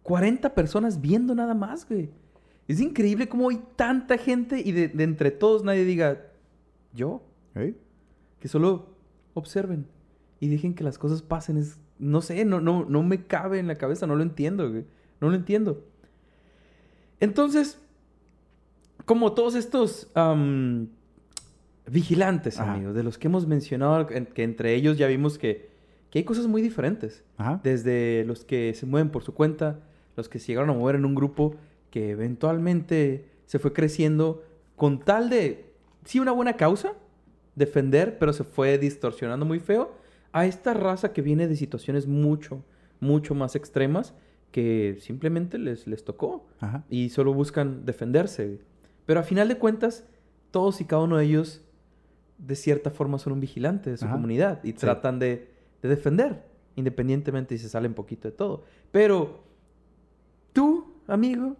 [0.02, 2.10] 40 personas viendo nada más, güey.
[2.68, 6.22] Es increíble cómo hay tanta gente y de, de entre todos nadie diga,
[6.94, 7.22] yo,
[7.54, 7.74] ¿Eh?
[8.40, 8.96] que solo
[9.34, 9.86] observen
[10.40, 11.56] y dejen que las cosas pasen.
[11.58, 14.84] Es, no sé, no, no, no me cabe en la cabeza, no lo entiendo, güey.
[15.20, 15.84] No lo entiendo.
[17.20, 17.78] Entonces,
[19.04, 20.88] como todos estos am,
[21.86, 22.74] vigilantes, Ajá.
[22.74, 25.70] amigos, de los que hemos mencionado, en- que entre ellos ya vimos que,
[26.10, 27.22] que hay cosas muy diferentes.
[27.36, 27.60] Ajá.
[27.62, 29.80] Desde los que se mueven por su cuenta,
[30.16, 31.54] los que se llegaron a mover en un grupo
[31.94, 34.42] que eventualmente se fue creciendo
[34.74, 35.72] con tal de,
[36.04, 36.94] sí, una buena causa,
[37.54, 39.92] defender, pero se fue distorsionando muy feo,
[40.32, 42.64] a esta raza que viene de situaciones mucho,
[42.98, 44.12] mucho más extremas
[44.50, 46.84] que simplemente les, les tocó Ajá.
[46.90, 48.58] y solo buscan defenderse.
[49.06, 50.04] Pero a final de cuentas,
[50.50, 51.62] todos y cada uno de ellos,
[52.38, 54.14] de cierta forma, son un vigilante de su Ajá.
[54.14, 54.78] comunidad y Sí.
[54.78, 55.48] tratan de,
[55.80, 56.42] de defender,
[56.74, 58.64] independientemente si se sale un poquito de todo.
[58.90, 59.44] Pero
[60.52, 61.56] tú, amigo,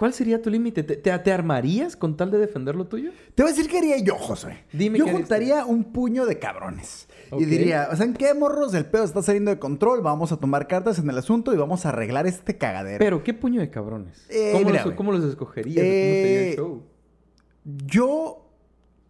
[0.00, 0.82] ¿cuál sería tu límite?
[0.82, 3.10] ¿Te, te, te armarías con tal de defender lo tuyo?
[3.34, 4.64] Te voy a decir qué haría yo, José.
[4.72, 7.06] Dime yo juntaría un puño de cabrones.
[7.38, 10.00] Y diría, o sea, ¿en qué morros el pedo está saliendo de control?
[10.00, 12.98] Vamos a tomar cartas en el asunto y vamos a arreglar este cagadero.
[12.98, 14.24] Pero, ¿qué puño de cabrones?
[14.30, 15.76] Eh, ¿Cómo, mira, los, cómo los escogerías?
[15.76, 16.82] ¿Cómo sería Eh, el show?
[17.84, 18.46] Yo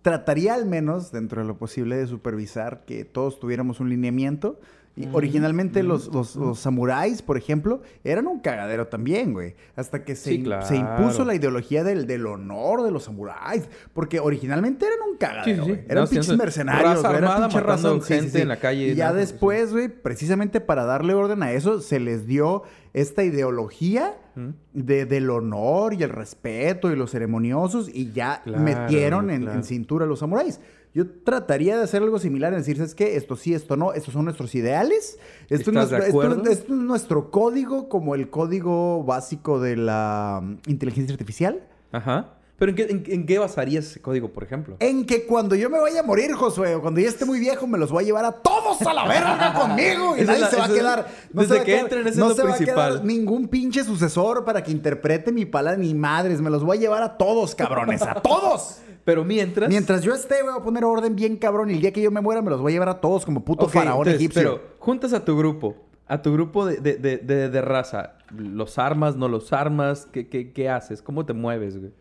[0.02, 4.58] trataría al menos, dentro de lo posible, de supervisar que todos tuviéramos un lineamiento.
[4.96, 9.54] Y Mm, originalmente mm, los, los, los samuráis, por ejemplo, eran un cagadero también, güey.
[9.76, 10.66] Hasta que se, Sí, in- claro.
[10.66, 13.68] se impuso la ideología del, del honor de los samuráis.
[13.94, 15.78] Porque originalmente eran un cagadero, Sí.
[15.88, 17.18] Eran No, pinches mercenarios, Raza güey.
[17.18, 19.14] Era armada pinche raza matando sí, sí, gente en la calle, Y ya ¿no?
[19.14, 24.48] después, güey, precisamente para darle orden a eso, se les dio esta ideología ¿Mm?
[24.74, 29.56] de, del honor y el respeto y los ceremoniosos y ya Claro, metieron en, claro.
[29.58, 30.60] en cintura a los samuráis.
[30.92, 33.16] Yo trataría de hacer algo similar, en decir, ¿sabes qué?
[33.16, 35.18] Esto sí, esto no, estos son nuestros ideales.
[35.48, 36.50] Esto es, ¿Estás de nuestro, esto- acuerdo?
[36.50, 41.62] esto es nuestro código, como el código básico de la mm, inteligencia artificial.
[41.92, 42.34] Ajá.
[42.58, 44.76] ¿Pero en qué, en, en qué basarías ese código, por ejemplo?
[44.80, 47.66] En que cuando yo me vaya a morir, Josué, o cuando ya esté muy viejo,
[47.66, 50.14] me los voy a llevar a todos a la verga conmigo.
[50.16, 51.06] Y es nadie la- se va a es- quedar.
[51.32, 53.04] No desde se va a que entren, ese es no lo se va a quedar
[53.04, 56.40] ningún pinche sucesor para que interprete mi palabra, ni madres.
[56.42, 58.78] Me los voy a llevar a todos, cabrones, a todos.
[59.04, 59.68] Pero mientras...
[59.68, 61.70] Mientras yo esté, voy a poner orden bien cabrón.
[61.70, 63.44] Y el día que yo me muera, me los voy a llevar a todos como
[63.44, 64.42] puto faraón entonces, egipcio.
[64.42, 65.76] Pero juntas a tu grupo,
[66.06, 68.14] a tu grupo de, de, de, de- de raza.
[68.36, 70.06] ¿Los armas, no los armas?
[70.12, 71.02] ¿Qué, qué, qué haces?
[71.02, 71.92] ¿Cómo te mueves, güey?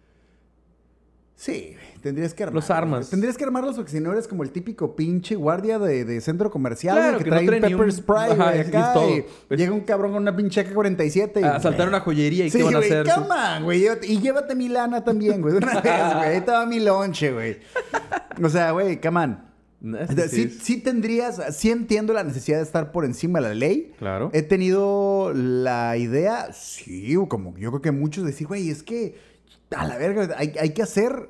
[1.42, 2.64] Sí, tendrías que armarlos.
[2.68, 3.10] Los armas.
[3.10, 6.52] Tendrías que armarlos porque si no eres como el típico pinche guardia de, de centro
[6.52, 9.72] comercial Claro, que, no trae un pepper un- spray Ajá, y acá y Pues- llega
[9.72, 11.44] un cabrón con una pinche AK-47 y...
[11.46, 13.08] A asaltar una joyería y Sí, qué van a güey, hacer.
[13.14, 13.28] come
[13.58, 13.86] on, güey.
[14.04, 15.54] Y llévate mi lana también, güey.
[15.54, 15.84] De una vez,
[16.16, 16.28] güey.
[16.28, 17.58] Ahí va mi lonche, güey.
[18.44, 19.50] O sea, güey, come on.
[20.30, 23.94] Sí, sí tendrías, sí entiendo la necesidad de estar por encima de la ley.
[23.98, 24.30] Claro.
[24.34, 29.29] He tenido la idea, sí, como yo creo que muchos decir, güey, es que
[29.76, 31.30] a la verga, hay, hay que hacer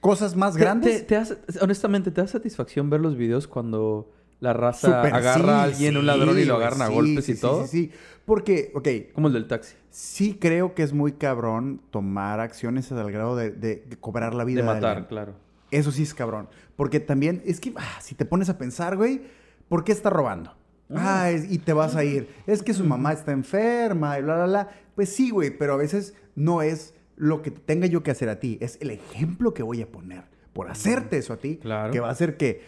[0.00, 0.98] cosas más Te- grandes.
[1.00, 5.40] te- te hace- honestamente, ¿te da satisfacción ver los videos cuando la raza agarra sí,
[5.50, 7.66] a alguien, un ladrón, y lo agarran a golpes y sí, todo?
[7.66, 7.92] Sí, sí,
[8.24, 9.74] Porque, ok, Como el del taxi.
[9.90, 14.44] sí creo que es muy cabrón tomar acciones al grado de, de- de cobrar la
[14.44, 15.06] vida De de matar, alguien.
[15.08, 15.34] claro.
[15.70, 16.48] Eso sí es cabrón.
[16.76, 19.22] Porque también, es que ah, si te pones a pensar, güey,
[19.68, 20.54] ¿por qué está robando?
[20.94, 22.28] Ah, es- y te vas a ir.
[22.46, 24.68] Es que su mamá está enferma y bla, bla, bla.
[24.96, 28.40] Pues sí, güey, pero a veces no es lo que tenga yo que hacer a
[28.40, 28.56] ti.
[28.60, 31.56] Es el ejemplo que voy a poner por hacerte eso a ti.
[31.58, 31.92] Claro.
[31.92, 32.62] Que va a hacer que,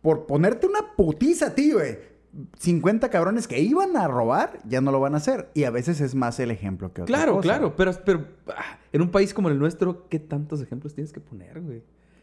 [0.00, 1.98] por ponerte una putiza a ti, güey,
[2.58, 5.50] 50 cabrones que iban a robar ya no lo van a hacer.
[5.54, 7.42] Y a veces es más el ejemplo que otra Claro, cosa.
[7.42, 7.76] claro.
[7.76, 11.60] Pero, pero ah, en un país como el nuestro, ¿qué tantos ejemplos tienes que poner,
[11.60, 11.82] güey?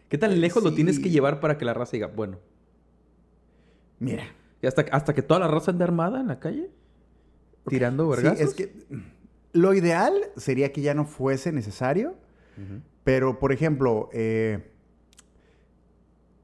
[0.09, 1.01] ¿Qué tan lejos lo tienes Sí.
[1.03, 2.38] que llevar para que la raza diga, bueno,
[3.99, 4.23] Mira.
[4.61, 6.69] y hasta, hasta que toda la raza ande armada en la calle?
[7.67, 8.47] Tirando Sí, vergazos.
[8.49, 8.73] es que
[9.55, 12.15] lo ideal sería que ya no fuese necesario,
[13.05, 14.69] pero por ejemplo, eh,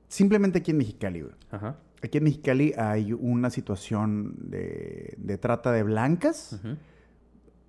[0.07, 1.33] simplemente aquí en Mexicali, güey.
[1.51, 1.77] Ajá.
[2.01, 6.59] Aquí en Mexicali hay una situación de, de trata de blancas,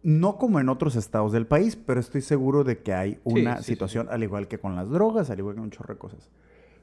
[0.02, 3.64] no como en otros estados del país, pero estoy seguro de que hay una sí,
[3.64, 6.30] sí, situación, al igual que con las drogas, al igual que un chorro de cosas.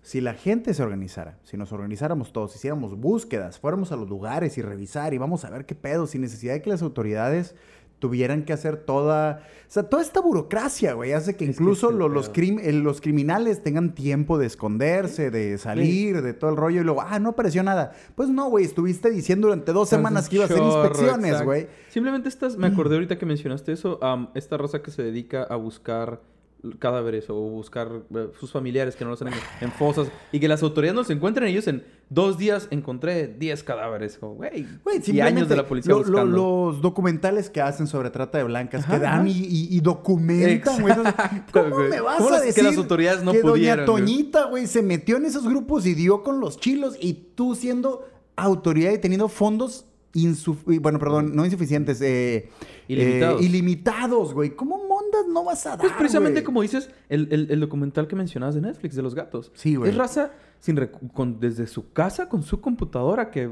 [0.02, 4.58] Si la gente se organizara, si nos organizáramos todos, hiciéramos búsquedas, fuéramos a los lugares
[4.58, 7.56] y revisar y vamos a ver qué pedo, sin necesidad de que las autoridades
[8.00, 9.44] tuvieran que hacer toda...
[9.68, 12.74] O sea, toda esta burocracia, güey, hace que Es que incluso lo- los, crim- eh,
[12.74, 17.20] los criminales tengan tiempo de esconderse, de salir, de todo el rollo y luego, ah,
[17.20, 17.92] no apareció nada.
[18.16, 21.68] Pues no, güey, estuviste diciendo durante dos semanas que iba a hacer inspecciones, güey.
[21.90, 24.00] Simplemente estás, me acordé ahorita que mencionaste eso,
[24.34, 26.20] esta raza que se dedica a buscar
[26.78, 29.30] cadáveres o buscar eh, sus familiares que no los en,
[29.62, 33.64] en fosas y que las autoridades no los encuentren ellos en dos días encontré 10
[33.64, 34.20] cadáveres.
[34.20, 34.66] Güey,
[35.08, 36.38] y años de la policía lo- lo- buscando.
[36.72, 40.82] los documentales que hacen sobre trata de blancas Ajá, que dan y, y- y documentan,
[40.82, 40.96] güey.
[41.54, 44.06] ¿Cómo me vas ¿Cómo a las- que decir las autoridades no que pudieron, Doña?
[44.06, 48.08] Toñita, güey, se metió en esos grupos y dio con los chilos y tú siendo
[48.36, 49.86] autoridad y teniendo fondos
[50.80, 52.50] bueno, perdón, no insuficientes, eh,
[52.88, 53.42] Ilimitados.
[53.42, 54.56] eh, ilimitados, güey.
[54.56, 54.88] ¿Cómo
[55.28, 58.62] no vas a dar, Pues precisamente como dices, el, el- el documental que mencionabas de
[58.62, 59.52] Netflix, de los gatos.
[59.56, 59.92] Sí, güey.
[59.92, 60.78] Es raza sin
[61.14, 63.50] con, desde su casa, con su computadora, que,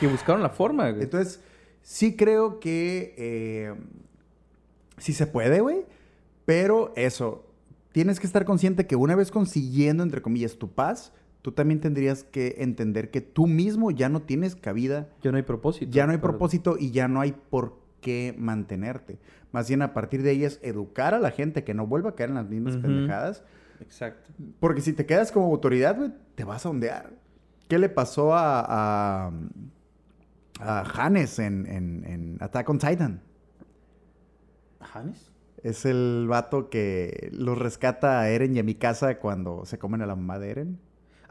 [0.00, 0.90] que buscaron la forma.
[0.90, 1.02] güey.
[1.04, 1.40] Entonces,
[1.82, 3.74] sí creo que eh,
[4.98, 5.84] sí se puede, güey.
[6.44, 7.44] Pero eso,
[7.92, 12.24] tienes que estar consciente que una vez consiguiendo, entre comillas, tu paz, tú también tendrías
[12.24, 15.90] que entender que tú mismo ya no tienes cabida, ya no hay propósito.
[15.92, 19.18] ya no hay propósito y ya no hay por qué mantenerte.
[19.52, 22.14] Más bien a partir de ahí es educar a la gente que no vuelva a
[22.14, 23.42] caer en las mismas pendejadas.
[23.80, 24.30] Exacto.
[24.60, 27.10] Porque si te quedas como autoridad, güey, te vas a ondear.
[27.68, 28.60] ¿Qué le pasó a,
[29.28, 29.32] a,
[30.60, 33.22] a Hannes en, en- en Attack on Titan?
[34.80, 35.32] ¿Janes?
[35.62, 40.02] Es el vato que los rescata a Eren y a mi casa cuando se comen
[40.02, 40.78] a la mamá de Eren.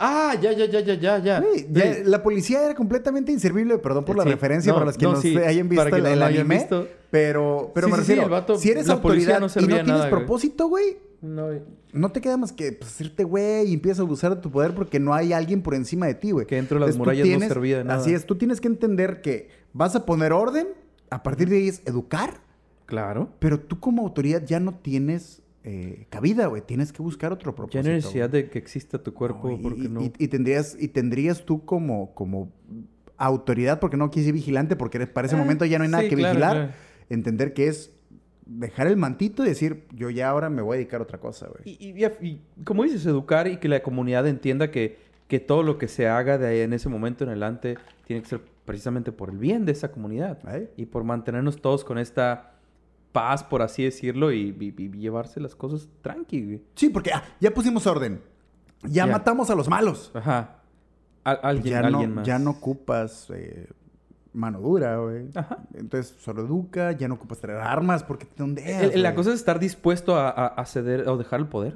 [0.04, 1.40] Ah, ya, ya, ya, ya, ya, ya.
[1.42, 2.00] Güey, ya Sí.
[2.06, 4.30] La policía era completamente inservible, perdón por la Sí.
[4.30, 6.56] referencia No, para los que no, nos hayan visto para que el, anime.
[6.58, 6.88] visto.
[7.12, 9.66] Pero, pero me sí, sí, refiero, el vato- si eres la autoridad no y no
[9.68, 11.50] tienes nada, propósito, güey, No,
[11.94, 14.74] no te queda más que pues, hacerte güey y empiezas a abusar de tu poder
[14.74, 16.48] porque no hay alguien por encima de ti, güey.
[16.48, 18.00] Que dentro de las Entonces, murallas no servía de nada.
[18.00, 20.70] Así es, tú tienes que entender que vas a poner orden,
[21.12, 22.42] a partir de ahí es educar,
[22.88, 23.30] claro.
[23.38, 26.62] pero tú como autoridad ya no tienes eh, cabida, güey.
[26.64, 27.84] Tienes que buscar otro propósito.
[27.84, 30.02] Ya necesidad de que exista tu cuerpo, No, y, porque y- no.
[30.04, 32.52] y- y tendrías, y tendrías tú como, como
[33.18, 36.10] autoridad, porque no quise vigilante, porque para ese Eh, momento ya no hay nada sí,
[36.10, 36.72] que claro, vigilar, claro.
[37.10, 37.92] entender que es
[38.46, 41.48] dejar el mantito y decir, yo ya ahora me voy a dedicar a otra cosa,
[41.48, 41.62] güey.
[41.80, 44.98] Y, como dices, educar y que la comunidad entienda que,
[45.28, 48.28] que todo lo que se haga de ahí en ese momento en adelante tiene que
[48.28, 50.40] ser precisamente por el bien de esa comunidad.
[50.54, 50.70] ¿Eh?
[50.76, 52.51] Y por mantenernos todos con esta
[53.12, 56.62] paz, por así decirlo, y, y- y llevarse las cosas tranqui, güey.
[56.76, 58.22] Sí, porque ah, ya pusimos orden.
[58.84, 59.08] Ya, Ya.
[59.08, 60.12] matamos a los malos.
[60.14, 60.58] Ajá.
[61.24, 62.26] Al- alguien, ya, alguien no, más.
[62.28, 63.68] ya no ocupas eh,
[64.34, 65.30] mano dura, güey.
[65.36, 65.60] Ajá.
[65.76, 69.60] Entonces, solo educa, ya no ocupas traer armas porque El- el- la cosa es estar
[69.60, 71.76] dispuesto a, a- a ceder o dejar el poder.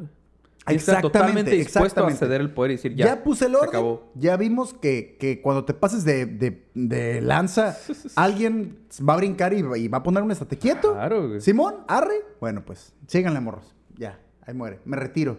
[0.68, 2.20] Y Exactamente, totalmente dispuesto a exactamente.
[2.20, 3.70] ceder el poder y decir, Ya, ya, puse el se orden.
[3.70, 4.12] acabó.
[4.16, 7.78] Ya vimos que, que cuando te pases de, de- de lanza,
[8.16, 10.94] alguien va a brincar y, va- y va a poner un estate quieto.
[10.94, 11.42] Claro, güey.
[11.42, 12.16] Simón, arre.
[12.40, 13.76] Bueno, pues, síganle, morros.
[13.96, 14.80] Ya, ahí muere.
[14.86, 15.38] Me retiro.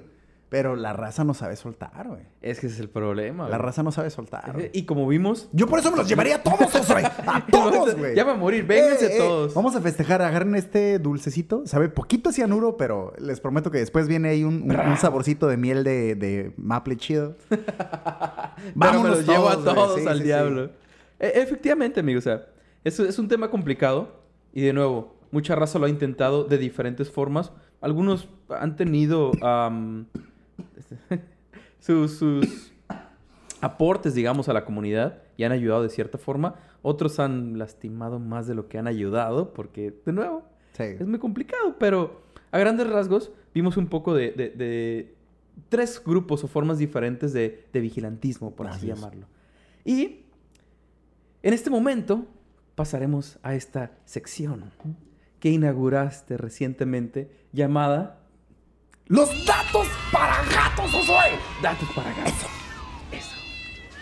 [0.49, 2.21] Pero la raza no sabe soltar, güey.
[2.41, 3.45] Es que ese es el problema.
[3.49, 3.67] La güey.
[3.67, 4.53] raza no sabe soltar.
[4.53, 4.71] güey.
[4.73, 7.03] Y como vimos, Yo por eso me los llevaría a todos, Osoy.
[7.05, 8.15] A todos, güey.
[8.15, 9.55] Ya va a morir, vénganse Eh, eh, todos.
[9.55, 11.67] Vamos a festejar, agarren este dulcecito.
[11.67, 15.57] Sabe poquito cianuro, pero les prometo que después viene ahí un, un- un saborcito de
[15.57, 17.35] miel de, de maple chido.
[18.81, 19.65] Pero me los llevo a güey.
[19.75, 20.25] todos Sí, al sí, sí.
[20.27, 20.71] diablo.
[21.19, 22.19] E- efectivamente, amigo.
[22.19, 22.47] O sea,
[22.85, 24.21] es, es un tema complicado.
[24.53, 27.53] Y de nuevo, mucha raza lo ha intentado de diferentes formas.
[27.81, 29.33] Algunos han tenido
[31.81, 32.73] sus, sus
[33.61, 36.57] aportes, digamos, a la comunidad y han ayudado de cierta forma.
[36.83, 40.43] Otros han lastimado más de lo que han ayudado porque, de nuevo,
[40.73, 40.83] Sí.
[40.85, 45.15] es muy complicado, pero a grandes rasgos vimos un poco de, de- de
[45.71, 49.27] tres grupos o formas diferentes de, de vigilantismo, por así, llamarlo.
[49.87, 50.27] Y
[51.43, 52.27] en este momento
[52.75, 54.65] pasaremos a esta sección
[55.41, 58.19] que inauguraste recientemente llamada
[59.09, 61.31] ¡Los datos para gatos, Osoy!
[61.63, 62.47] Datos para gatos.
[63.13, 63.37] Eso.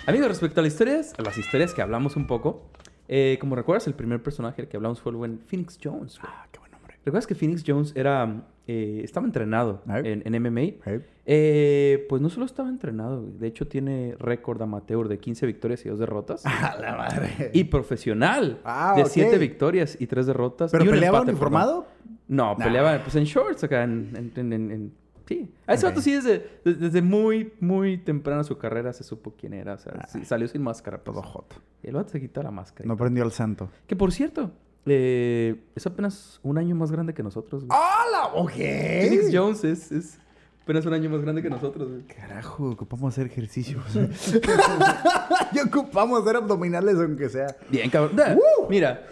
[0.06, 2.62] Amigos, respecto a las historias, a las historias que hablamos un poco,
[3.08, 6.18] eh, como recuerdas, el primer personaje del que hablamos fue el buen Phoenix Jones.
[6.18, 6.32] güey.
[6.34, 6.96] Ah, qué buen nombre.
[7.04, 10.60] ¿Recuerdas que Phoenix Jones era, eh, estaba entrenado en, en MMA?
[10.84, 11.04] Hey.
[11.26, 13.32] Eh, pues no solo estaba entrenado, güey.
[13.38, 16.46] de hecho tiene récord amateur de 15 victorias y 2 derrotas.
[16.46, 17.50] A la madre.
[17.52, 19.08] Y profesional Ah, de ok.
[19.10, 20.70] 7 victorias y 3 derrotas.
[20.72, 21.72] ¿Pero y un peleaba empate, uniformado?
[21.82, 21.93] perdón.
[22.28, 22.64] No, Nah.
[22.64, 24.10] peleaba pues en shorts acá en...
[24.16, 25.50] en- en- en- en- Sí.
[25.66, 25.92] A ese Ok.
[25.92, 29.72] vato sí desde, desde, muy, muy temprana su carrera se supo quién era.
[29.72, 30.06] O sea, Ah.
[30.06, 30.98] sí, salió sin máscara.
[31.02, 31.14] pues.
[31.14, 31.56] Todo joto.
[31.82, 32.86] El vato se quitó la máscara.
[32.86, 33.70] No prendió al santo.
[33.86, 34.50] Que por cierto,
[34.84, 37.64] eh, es apenas un año más grande que nosotros.
[37.64, 37.70] güey.
[37.78, 38.34] ¡Hola!
[38.34, 38.50] Ok.
[38.52, 40.18] Phoenix Jones es, es
[40.62, 42.02] Apenas un año más grande que nosotros, güey.
[42.06, 43.78] Carajo, ocupamos hacer ejercicio.
[45.52, 47.54] y ocupamos hacer abdominales aunque sea.
[47.70, 48.16] Bien, cabrón.
[48.16, 48.36] Da,
[48.68, 49.02] Mira,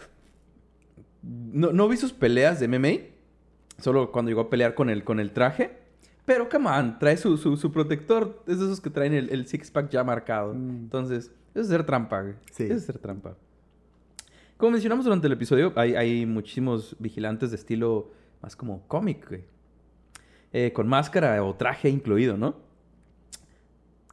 [1.22, 3.08] no, no vi sus peleas de MMA.
[3.78, 5.78] Solo cuando llegó a pelear con el, con el traje.
[6.24, 8.42] Pero, come on, trae su, su, su protector.
[8.46, 10.54] Es de esos que traen el, el six-pack ya marcado.
[10.54, 10.70] Mm.
[10.70, 12.34] Entonces, eso es ser trampa, güey.
[12.52, 12.64] Sí.
[12.64, 13.36] Eso es ser trampa.
[14.56, 19.44] Como mencionamos durante el episodio, hay, hay muchísimos vigilantes de estilo más como cómic, güey.
[20.52, 22.56] Eh, con máscara o traje incluido, ¿no?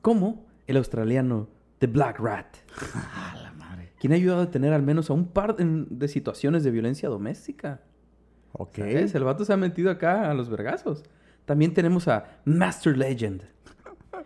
[0.02, 1.48] Como el australiano
[1.80, 2.58] The Black Rat.
[4.00, 7.10] Quien ha ayudado a detener al menos a un par de, de situaciones de violencia
[7.10, 7.82] doméstica.
[8.54, 8.78] Ok.
[8.78, 9.14] ¿Sabes?
[9.16, 11.04] El vato se ha metido acá a los vergazos.
[11.46, 13.44] También tenemos a Master Legend.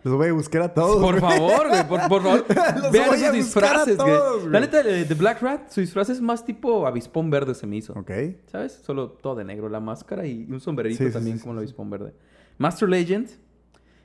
[0.02, 1.00] Los voy a buscar a todos.
[1.02, 1.32] Por güey.
[1.38, 2.44] favor, güey, por, por favor.
[2.82, 4.40] Los Vean voy esos a disfraces, todos, güey.
[4.40, 4.52] güey.
[4.52, 7.76] La neta, eh, The Black Rat, su disfraz es más tipo avispón verde se me
[7.76, 7.92] hizo.
[7.94, 8.10] Ok.
[8.46, 8.72] ¿Sabes?
[8.84, 11.88] Solo todo de negro, la máscara y un sombrerito Sí, también sí, como el avispón
[11.90, 12.12] verde.
[12.58, 13.30] Master Legend,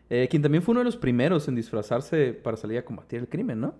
[0.09, 3.27] eh, quien también fue uno de los primeros en disfrazarse para salir a combatir el
[3.27, 3.73] crimen, ¿no?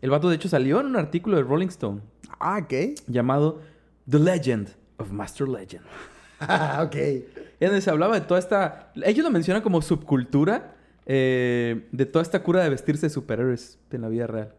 [0.00, 2.00] El vato, de hecho, salió en un artículo de Rolling Stone
[2.40, 2.72] Ah, ok.
[3.06, 3.60] llamado
[4.08, 4.68] The Legend
[4.98, 5.84] of Master Legend.
[6.40, 6.94] Ah, ok.
[6.96, 8.92] En donde se hablaba de toda esta...
[9.04, 10.74] Ellos lo mencionan como subcultura
[11.06, 14.54] eh, de toda esta cura de vestirse de superhéroes en la vida real.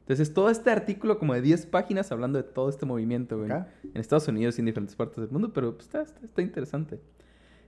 [0.00, 3.50] Entonces, todo este artículo como de 10 páginas hablando de todo este movimiento, güey.
[3.50, 3.66] En
[4.00, 6.98] Estados Unidos y en diferentes partes del mundo, pero pues, está, está- está interesante.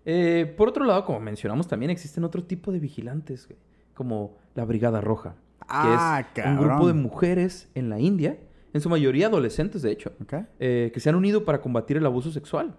[0.06, 3.58] Eh, por otro lado, como mencionamos también, existen otro tipo de vigilantes, güey,
[3.92, 5.34] como la Brigada Roja.
[5.70, 8.38] Ah, que es un grupo de mujeres en la India,
[8.72, 10.12] en su mayoría adolescentes, de hecho,
[10.58, 12.76] eh, que se han unido para combatir el abuso sexual,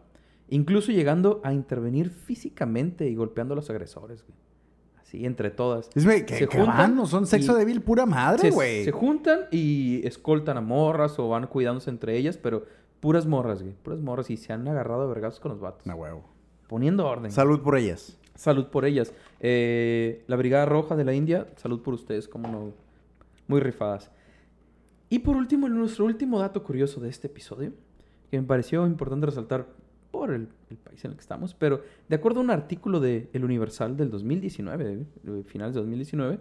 [0.50, 4.38] incluso llegando a intervenir físicamente y golpeando a los agresores, güey.
[5.02, 5.90] Así, entre todas.
[5.94, 8.86] Es, güey, que, Se que juntan van, no son sexo débil pura madre, Se, güey.
[8.86, 12.66] se juntan y escoltan a morras o van cuidándose entre ellas, pero
[13.02, 13.74] puras morras, güey.
[13.74, 15.86] Puras morras y se han agarrado a vergazos con los vatos.
[15.86, 16.24] No, huevo.
[16.68, 17.30] Poniendo orden.
[17.32, 18.18] Salud por ellas.
[18.42, 19.14] Salud por ellas.
[19.40, 22.74] Eh, la Brigada Roja de la India, salud por ustedes, como no.
[23.48, 24.10] Muy rifadas.
[25.10, 27.72] Y por último, nuestro último dato curioso de este episodio,
[28.32, 29.68] que me pareció importante resaltar
[30.10, 30.48] por el,
[30.84, 34.10] país en el que estamos, pero de acuerdo a un artículo de El Universal del
[34.10, 36.40] 2019, de finales de 2019,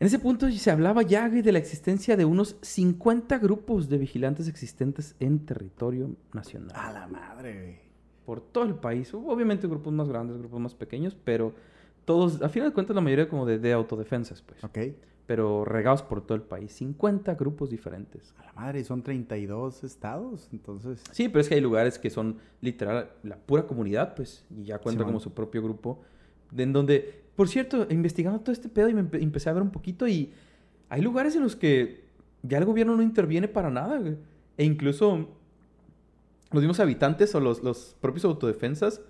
[0.00, 4.48] en ese punto se hablaba ya de la existencia de unos 50 grupos de vigilantes
[4.48, 7.83] existentes en territorio nacional A la madre, güey.
[8.24, 9.12] Por todo el país.
[9.14, 11.52] Obviamente grupos más grandes, grupos más pequeños, pero
[12.04, 14.62] todos, a final de cuentas, la mayoría como de, de autodefensas, pues.
[14.64, 14.78] Ok.
[15.26, 16.70] Pero regados por todo el país.
[16.72, 18.34] 50 grupos diferentes.
[18.38, 21.02] A la madre, y son 32 estados, entonces...
[21.12, 24.78] Sí, pero es que hay lugares que son literal la pura comunidad, pues, y ya
[24.78, 26.02] cuenta como su propio grupo.
[26.56, 29.70] en donde, por cierto, investigando todo este pedo y me empe- empecé a ver un
[29.70, 30.32] poquito y
[30.90, 32.04] hay lugares en los que
[32.42, 34.00] ya el gobierno no interviene para nada.
[34.58, 35.26] E incluso
[36.54, 39.00] los mismos habitantes o los, los propios autodefensas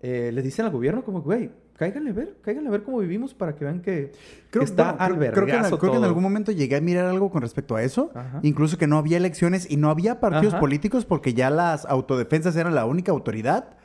[0.00, 3.34] eh, les dicen al gobierno como, güey, cáiganle a ver, cáiganle a ver cómo vivimos
[3.34, 4.12] para que vean que,
[4.50, 6.04] que está bueno, creo- creo, que en, creo que en todo".
[6.04, 8.10] algún momento llegué a mirar algo con respecto a eso.
[8.14, 8.40] Ajá.
[8.42, 10.60] Incluso que no había elecciones y no había partidos Ajá.
[10.60, 13.76] políticos porque ya las autodefensas eran la única autoridad.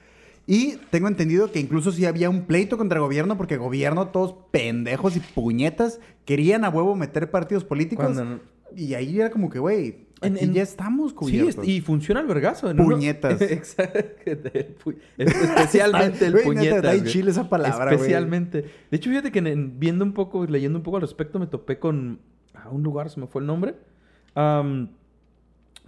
[0.50, 4.08] Y tengo entendido que incluso sí había un pleito contra el gobierno porque el gobierno,
[4.08, 8.06] todos pendejos y puñetas, querían a huevo meter partidos políticos.
[8.14, 8.40] Cuando
[8.76, 11.64] Y ahí era como que, güey, aquí en- ya estamos Sí, cubiertos.
[11.64, 12.70] es- y funciona el vergazo.
[12.70, 13.42] en uno- Puñetas.
[13.42, 14.00] Exacto.
[15.18, 16.82] Especialmente el puñetas.
[17.00, 17.04] güey.
[17.12, 17.96] chile esa palabra, güey.
[17.96, 18.62] Especialmente.
[18.90, 21.80] De hecho, fíjate que en- viendo un poco, leyendo un poco al respecto, me topé
[21.80, 22.20] con
[22.54, 23.76] a un lugar, se me fue el nombre.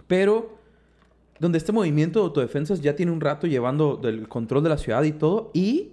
[0.06, 0.58] Pero
[1.38, 5.02] donde este movimiento de autodefensas ya tiene un rato llevando el control de la ciudad
[5.04, 5.50] y todo.
[5.54, 5.92] Y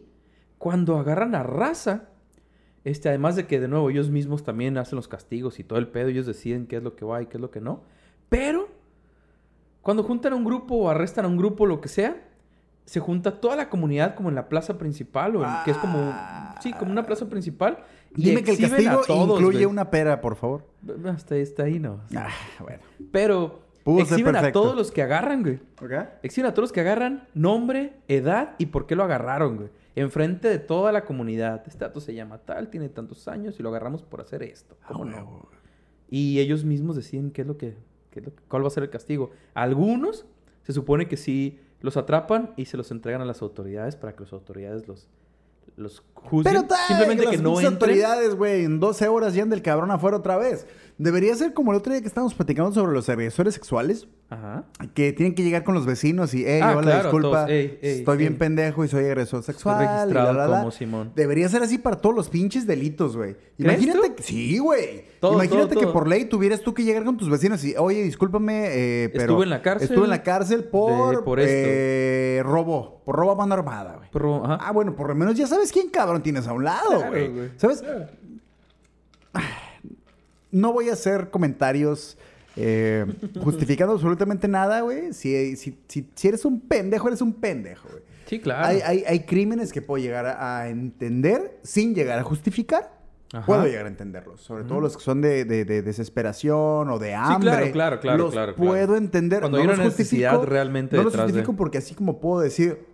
[0.58, 2.10] cuando agarran a raza,
[2.84, 5.88] este, además de que de nuevo ellos mismos también hacen los castigos y todo el
[5.88, 7.84] pedo, ellos deciden qué es lo que va y qué es lo que no.
[8.30, 8.68] Pero
[9.82, 12.24] cuando juntan a un grupo o arrestan a un grupo, lo que sea,
[12.86, 16.14] se junta toda la comunidad como en la plaza principal, o en- que es como,
[16.62, 17.80] sí, como una plaza principal.
[18.16, 20.66] y Dime que el castigo todos, incluye una pera, por favor.
[21.06, 22.02] Hasta, hasta ahí no.
[22.16, 22.30] Ah,
[22.62, 22.80] bueno.
[23.12, 25.60] Pero Pudo exhiben a todos los que agarran, güey.
[26.24, 29.70] Exhiben a todos los que agarran nombre, edad y por qué lo agarraron, güey.
[29.96, 31.64] Enfrente de toda la comunidad.
[31.68, 34.78] Este dato se llama tal, tiene tantos años y lo agarramos por hacer esto.
[34.88, 35.50] ¿Cómo Ah, no?
[36.10, 37.76] Y ellos mismos deciden qué es lo que,
[38.18, 39.32] qué es lo que- cuál va a ser el castigo.
[39.54, 40.26] Algunos
[40.64, 44.24] se supone que sí los atrapan y se los entregan a las autoridades para que
[44.24, 45.08] las autoridades los,
[45.76, 46.44] los juzguen.
[46.54, 47.74] Pero tal, Simplemente las que no entren.
[47.74, 50.66] autoridades, güey, en 12 horas ya anda el cabrón afuera otra vez.
[50.98, 54.08] Debería ser como el otro día que estábamos platicando sobre los agresores sexuales.
[54.30, 54.66] Ajá.
[54.94, 57.80] que tienen que llegar con los vecinos y, hey, Ah, hola, claro, disculpa, todos, "Ey,
[57.82, 58.40] ey, estoy bien ey".
[58.40, 59.82] pendejo y soy agresor sexual.
[59.82, 60.58] y registrado la, la, la".
[60.60, 61.14] como Simón.
[61.16, 63.36] Debería ser así para todos los pinches delitos, güey.
[63.58, 65.06] ¿Crees Imagínate que, sí, güey.
[65.22, 65.94] Imagínate todo, que todo.
[65.94, 68.66] por ley tuvieras tú que llegar con tus vecinos y, oye, discúlpame,
[69.06, 69.24] eh, pero...
[69.24, 71.52] Estuve en la cárcel Estuve en la cárcel por, de- por esto.
[71.56, 74.10] eh, robo, por robo a mano armada, güey.
[74.60, 77.30] Ah, bueno, por lo menos ya sabes quién cabrón tienes a un lado, güey.
[77.30, 77.50] güey.
[77.56, 77.82] ¿Sabes?
[80.52, 82.18] No voy a hacer comentarios
[82.58, 83.06] eh,
[83.44, 85.14] justificando absolutamente nada, güey.
[85.14, 88.04] Si, si, si, si eres un pendejo, eres un pendejo, güey.
[88.26, 88.66] Sí, claro.
[88.66, 92.98] Hay, hay, hay crímenes que puedo llegar a, a entender sin llegar a justificar.
[93.34, 93.46] Ajá.
[93.46, 94.42] Puedo llegar a entenderlos.
[94.42, 97.50] Sobre todo los que son de, de- de desesperación o de hambre.
[97.52, 98.70] claro, claro, claro, Los claro, claro.
[98.72, 99.42] puedo entender.
[99.42, 102.20] Cuando hay los una necesidad justifico, realmente No los detrás de- justifico porque así como
[102.20, 102.87] puedo decir...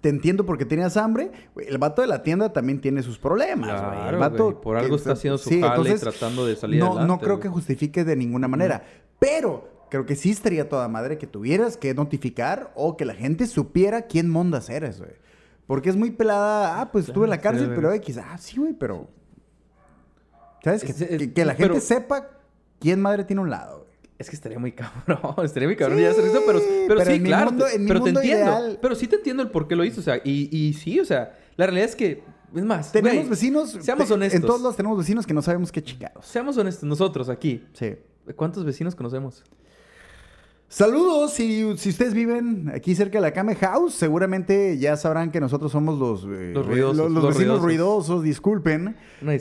[0.00, 1.30] Te entiendo porque tenías hambre.
[1.56, 3.68] El vato de la tienda también tiene sus problemas.
[3.70, 6.86] Claro, El vato güey, por algo está haciendo su jale y tratando de salir no,
[6.92, 7.42] adelante, No creo güey.
[7.42, 8.82] que justifique de ninguna manera.
[9.18, 13.46] Pero creo que sí estaría toda madre que tuvieras que notificar o que la gente
[13.46, 15.12] supiera quién mondas eres, güey.
[15.66, 16.80] Porque es muy pelada.
[16.80, 17.92] Ah, pues estuve en la cárcel, sí, pero.
[17.92, 18.18] X.
[18.18, 19.08] Ah, sí, güey, pero.
[20.64, 20.84] ¿Sabes?
[20.84, 22.28] Que, Es- que- que la pero- gente sepa
[22.80, 23.91] quién madre tiene un lado, güey.
[24.18, 27.04] Es que estaría muy cabrón, estaría muy cabrón Sí, ya hacer eso, pero, pero, pero
[27.04, 29.42] sí, en mi claro, mundo- te- en mi pero te entiendo, pero sí te entiendo
[29.42, 31.96] el por qué lo hizo, o sea, y, y sí, o sea, la realidad es
[31.96, 32.22] que,
[32.54, 33.76] es más, Tenemos güey, vecinos.
[33.80, 36.24] seamos te- honestos, En todos los tenemos vecinos que no sabemos qué chingados.
[36.26, 37.94] seamos honestos, nosotros aquí, Sí.
[38.36, 39.42] ¿cuántos vecinos conocemos?
[40.72, 45.38] Saludos, si, si ustedes viven aquí cerca de la Kame House, seguramente ya sabrán que
[45.38, 47.62] nosotros somos los, eh, Los ruidosos, los, los vecinos ruidosos.
[48.08, 48.96] ruidosos, disculpen.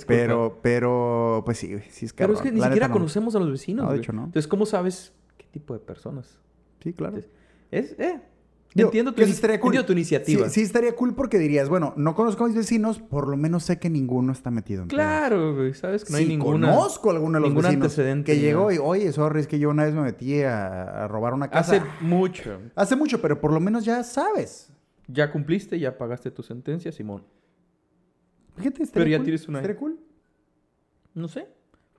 [0.07, 2.35] Pero, pero, pues sí, sí es pero cabrón.
[2.35, 2.93] es que ni La siquiera no.
[2.95, 4.25] conocemos a los vecinos, No, de hecho, no.
[4.25, 6.37] Entonces, ¿cómo sabes qué tipo de personas?
[6.83, 7.17] Sí, claro.
[7.71, 8.19] Es, eh,
[8.73, 9.69] Digo, entiendo, tu, sí estaría cool.
[9.69, 10.45] entiendo tu iniciativa.
[10.47, 13.63] Sí, sí estaría cool porque dirías, bueno, no conozco a mis vecinos, por lo menos
[13.63, 14.87] sé que ninguno está metido en.
[14.87, 16.71] Claro, güey, sabes que no hay Si ninguna...
[16.71, 19.59] conozco a alguno de los ningún vecinos antecedente que llegó y, oye, sorry, es que
[19.59, 21.75] yo una vez me metí a, a robar una casa.
[21.75, 22.59] Hace mucho.
[22.75, 24.71] Hace mucho, pero por lo menos ya sabes.
[25.07, 27.23] Ya cumpliste, ya pagaste tu sentencia, Simón.
[28.55, 29.99] Fíjate, estaría Pero ya cool, tienes una- estaría cool.
[31.13, 31.47] No sé.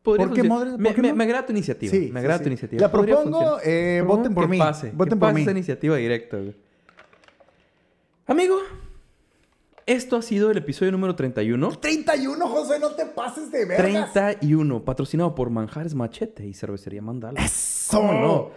[0.03, 1.14] Podría ¿Por qué me, por qué me- no?
[1.16, 1.90] me agrada tu iniciativa.
[1.92, 2.44] Sí, me agrada sí.
[2.44, 2.80] tu iniciativa.
[2.82, 4.59] La propongo, eh, voten por que mí.
[4.59, 5.42] Pase, Voten que por pase mí.
[5.42, 6.57] esa iniciativa directa, güey.
[8.26, 8.57] Amigo,
[9.86, 11.70] esto ha sido el episodio número 31.
[11.78, 14.12] 31, José, no te pases de vergas.
[14.12, 17.40] 31, patrocinado por Manjares Machete y Cervecería Mandala.
[17.44, 17.98] ¡Eso!
[17.98, 18.50] ¿Cómo no?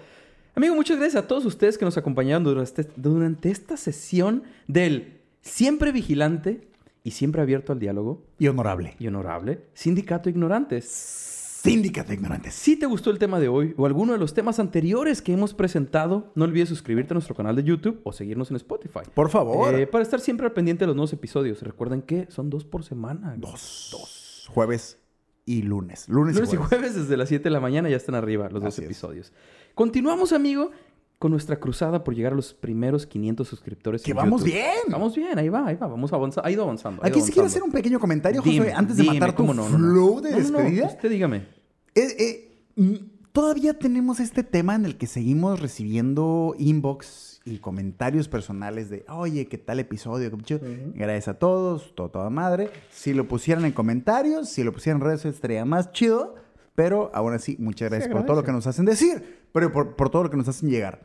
[0.56, 5.92] Amigo, muchas gracias a todos ustedes que nos acompañaron durante, durante esta sesión del siempre
[5.92, 6.62] vigilante
[7.04, 8.96] y siempre abierto al diálogo Y honorable.
[9.00, 11.24] y honorable Sindicato Ignorantes.
[11.72, 12.54] Sindicato de ignorantes.
[12.54, 15.54] Si te gustó el tema de hoy o alguno de los temas anteriores que hemos
[15.54, 19.00] presentado, no olvides suscribirte a nuestro canal de YouTube o seguirnos en Spotify.
[19.14, 19.74] Por favor.
[19.76, 21.62] Eh, para estar siempre al pendiente de los nuevos episodios.
[21.62, 23.36] Recuerden que son dos por semana.
[23.38, 23.90] dos.
[23.92, 24.48] Dos.
[24.54, 24.98] Jueves
[25.46, 26.08] y lunes.
[26.10, 26.70] Lunes, Lunes y y jueves.
[26.80, 28.86] jueves desde las 7 de la mañana ya están arriba los dos es.
[28.86, 29.32] episodios.
[29.74, 30.72] Continuamos, amigo,
[31.20, 34.04] con nuestra cruzada por llegar a los primeros 500 suscriptores.
[34.04, 34.54] Que en vamos YouTube.
[34.54, 34.76] bien.
[34.90, 35.88] Vamos bien, ahí va, ahí va.
[35.88, 36.48] Vamos avanzando.
[36.48, 37.02] Ha ido avanzando.
[37.04, 37.46] ha Aquí quiero avanzando.
[37.48, 39.70] hacer un pequeño comentario, José, Dime, antes de dime, matar tu ¿cómo no?
[39.70, 39.94] No, no.
[39.94, 40.88] flow de No, no, no, despedida.
[40.88, 41.55] Usted dígame.
[41.96, 42.96] Eh, eh, mm,
[43.32, 49.48] todavía tenemos este tema en el que seguimos recibiendo inbox y comentarios personales de, oye,
[49.48, 50.30] ¿qué tal episodio?
[50.30, 50.60] Qué chido".
[50.94, 52.70] Gracias a todos, todo, toda madre.
[52.92, 56.36] Si lo pusieran en comentarios, si lo pusieran en redes estaría más chido.
[56.76, 60.10] Pero aún así, muchas gracias por todo lo que nos hacen decir, pero por, por
[60.10, 61.02] todo lo que nos hacen llegar.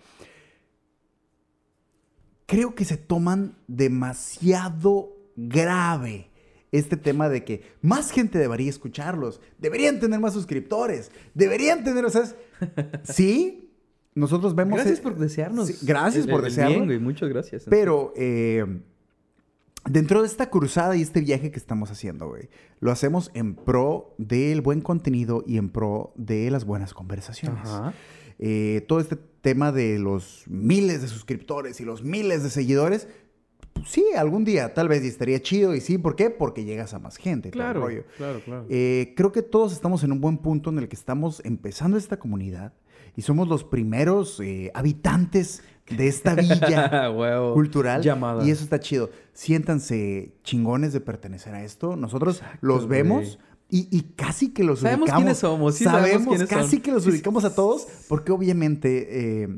[2.47, 6.30] Creo que se toman demasiado grave
[6.73, 12.11] este tema de que más gente debería escucharlos, deberían tener más suscriptores, deberían tener, o
[12.11, 12.25] sea,
[13.05, 13.71] sí,
[14.15, 14.77] nosotros vemos...
[14.77, 15.69] Gracias eh, por desearnos.
[15.69, 16.99] sí, gracias el- por bien, güey.
[16.99, 17.65] Muchas gracias.
[17.69, 18.65] Pero eh,
[19.89, 22.49] dentro de esta cruzada y este viaje que estamos haciendo, güey,
[22.81, 27.69] lo hacemos en pro del buen contenido y en pro de las buenas conversaciones.
[27.69, 27.95] Ajá.
[28.39, 33.07] Eh, todo este tema de los miles de suscriptores y los miles de seguidores,
[33.73, 35.75] pues sí, algún día tal vez y estaría chido.
[35.75, 35.99] ¿Y sí?
[35.99, 36.31] ¿Por qué?
[36.31, 37.51] Porque llegas a más gente.
[37.51, 38.05] Claro, rollo.
[38.17, 38.67] claro, claro.
[38.69, 42.19] Eh, creo que todos estamos en un buen punto en el que estamos empezando esta
[42.19, 42.73] comunidad
[43.17, 47.11] y somos los primeros eh, habitantes de esta villa
[47.55, 48.03] cultural.
[48.03, 48.47] Llamada.
[48.47, 49.11] Y eso está chido.
[49.33, 51.97] Siéntanse chingones de pertenecer a esto.
[51.97, 53.39] Nosotros Exacto, los vemos.
[53.71, 55.23] Y, y casi que los Sabemos ubicamos.
[55.23, 56.81] quiénes somos, sí sabemos quiénes casi son.
[56.81, 59.49] que los Sí, ubicamos a todos porque obviamente eh,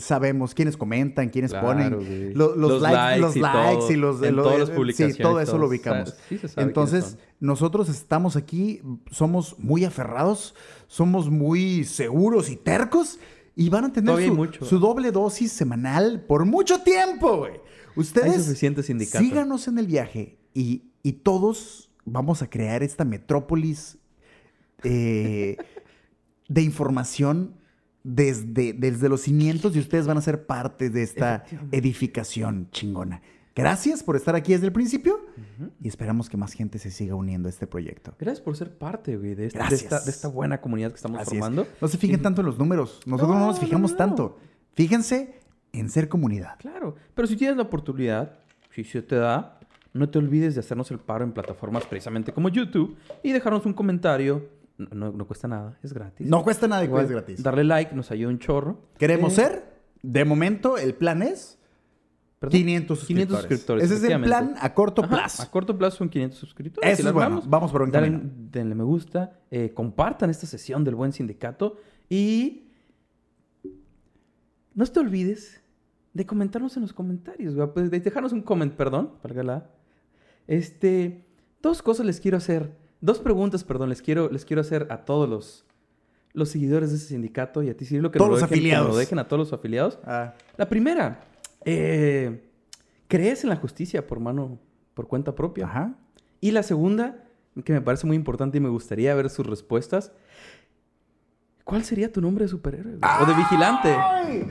[0.00, 3.90] sabemos quiénes comentan, quiénes Claro, ponen lo- los, Los likes, likes los y likes todo,
[3.92, 4.22] y los...
[4.22, 5.60] en lo- todas las sí, publicaciones, todo eso todo.
[5.60, 6.14] lo ubicamos.
[6.28, 10.54] Sí se sabe Entonces, nosotros estamos aquí, somos muy aferrados,
[10.88, 13.18] somos muy seguros y tercos
[13.56, 14.64] y van a tener su, mucho.
[14.64, 17.52] su doble dosis semanal por mucho tiempo, güey.
[17.96, 19.24] Ustedes Hay suficiente sindicato.
[19.24, 23.98] síganos en el viaje y, y todos vamos a crear esta metrópolis
[24.82, 25.56] eh,
[26.48, 27.54] de información
[28.02, 33.20] desde, desde los cimientos y ustedes van a ser parte de esta edificación chingona.
[33.54, 35.26] Gracias por estar aquí desde el principio
[35.82, 38.14] y esperamos que más gente se siga uniendo a este proyecto.
[38.18, 39.82] Gracias por ser parte, güey, de, Gracias.
[39.82, 41.40] esta, de esta buena comunidad que estamos Así es.
[41.40, 41.66] formando.
[41.80, 43.00] No se fijen tanto en los números.
[43.04, 43.96] Nosotros no, No, nos no, fijamos no.
[43.98, 44.38] tanto.
[44.74, 45.34] Fíjense
[45.72, 46.54] en ser comunidad.
[46.58, 48.38] Claro, pero si tienes la oportunidad,
[48.70, 49.59] si se te da,
[49.92, 53.72] no te olvides de hacernos el paro en plataformas precisamente como YouTube y dejarnos un
[53.72, 54.48] comentario.
[54.78, 56.26] No, cuesta nada, es gratis.
[56.28, 57.42] No cuesta nada y Igual, es gratis.
[57.42, 58.80] Darle like nos ayuda un chorro.
[58.98, 59.64] Queremos Eh, ser,
[60.02, 61.58] de momento, el plan es
[62.38, 63.06] perdón, 500 suscriptores.
[63.28, 63.84] 500 suscriptores.
[63.84, 65.42] Ese es el plan a corto Ajá, plazo.
[65.42, 66.90] A corto plazo son 500 suscriptores.
[66.92, 67.42] Eso Si es bueno.
[67.46, 68.20] Vamos por buen Dale-.
[68.50, 71.76] Denle me gusta, eh, compartan esta sesión del Buen Sindicato
[72.08, 72.68] y
[74.74, 75.60] no te olvides
[76.14, 79.70] de comentarnos en los comentarios, güey, pues, de dejarnos un comment, perdón, valga la-
[80.50, 81.24] Este,
[81.62, 85.28] dos cosas les quiero hacer, dos preguntas, perdón, les quiero, les quiero hacer a todos
[85.28, 85.64] los,
[86.32, 88.62] los seguidores de ese sindicato y a ti, Cirilo, que Todos nos lo los dejen,
[88.62, 88.88] que afiliados.
[88.90, 89.98] lo dejen a todos los afiliados.
[90.04, 91.22] Ah, La primera,
[91.64, 92.42] eh,
[93.06, 94.58] ¿crees en la justicia por mano,
[94.94, 95.66] por cuenta propia?
[95.66, 95.94] ajá.
[96.40, 97.22] Y la segunda,
[97.64, 100.10] que me parece muy importante y me gustaría ver sus respuestas.
[101.64, 102.98] ¿Cuál sería tu nombre de superhéroe?
[103.20, 103.96] O de vigilante.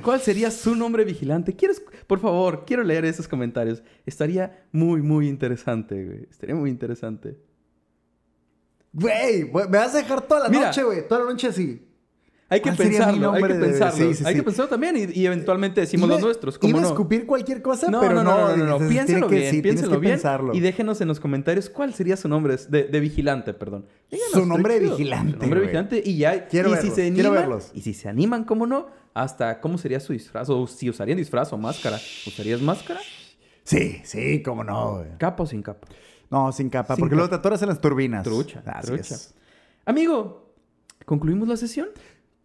[0.03, 1.55] ¿Cuál sería su nombre vigilante?
[1.55, 3.83] ¿Quieres, por favor, quiero leer esos comentarios.
[4.05, 6.27] Estaría muy, muy interesante, güey.
[6.29, 7.37] Estaría muy interesante.
[8.93, 10.67] Güey, güey, me vas a dejar toda la Mira.
[10.67, 11.07] noche, güey.
[11.07, 11.88] Toda la noche así.
[12.51, 13.95] Hay que ¿Cuál sería mi pensarlo, hay que de- pensarlo.
[14.07, 14.39] sí, sí, hay sí.
[14.39, 16.57] que pensarlo también y, y eventualmente decimos Iba- los nuestros.
[16.57, 19.05] ¿cómo Iba a escupir cualquier cosa, No, pero no, no, no, no, no, que- bien,
[19.05, 19.77] que bien.
[20.01, 20.53] pensarlo.
[20.55, 23.85] Y déjenos en los comentarios cuál sería su nombre de, de vigilante, perdón.
[24.09, 25.67] Díganos, Su nombre de vigilante, Su nombre de güey.
[25.67, 26.47] vigilante y ya.
[26.47, 27.71] Quiero y verlos, si se quiero verlos.
[27.75, 28.87] Y si se animan, ¿cómo no?
[29.13, 30.49] Hasta cómo sería su disfraz.
[30.49, 31.99] O si usarían disfraz o máscara.
[32.25, 32.99] ¿Usarías máscara?
[33.63, 35.03] Sí, sí, cómo no.
[35.19, 35.87] ¿Capa o sin capa?
[36.31, 37.17] No, sin capa, Sin porque capa.
[37.17, 38.23] luego te atoras en las turbinas.
[38.23, 39.13] Trucha, Así trucha.
[39.15, 39.35] es.
[39.85, 40.51] Amigo,
[41.05, 41.89] ¿concluimos la sesión?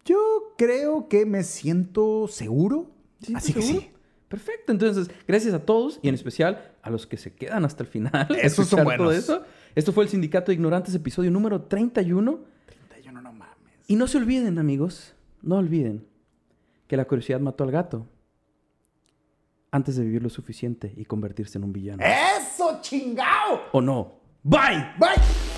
[0.05, 2.91] Yo creo que me siento seguro.
[3.21, 3.91] ¿Sí, Así que sí.
[4.27, 7.89] Perfecto, entonces, gracias a todos y en especial a los que se quedan hasta el
[7.89, 8.27] final.
[8.41, 9.15] Esos son escuchar todo buenos.
[9.15, 9.43] eso.
[9.75, 12.39] Esto fue el Sindicato de Ignorantes, episodio número 31.
[12.65, 13.55] 31, no mames.
[13.87, 16.05] Y no se olviden, amigos, no olviden
[16.87, 18.07] que la curiosidad mató al gato
[19.71, 22.03] antes de vivir lo suficiente y convertirse en un villano.
[22.03, 23.63] ¡Eso, chingao!
[23.71, 24.19] ¿O no?
[24.43, 24.93] ¡Bye!
[24.99, 25.54] ¡Bye!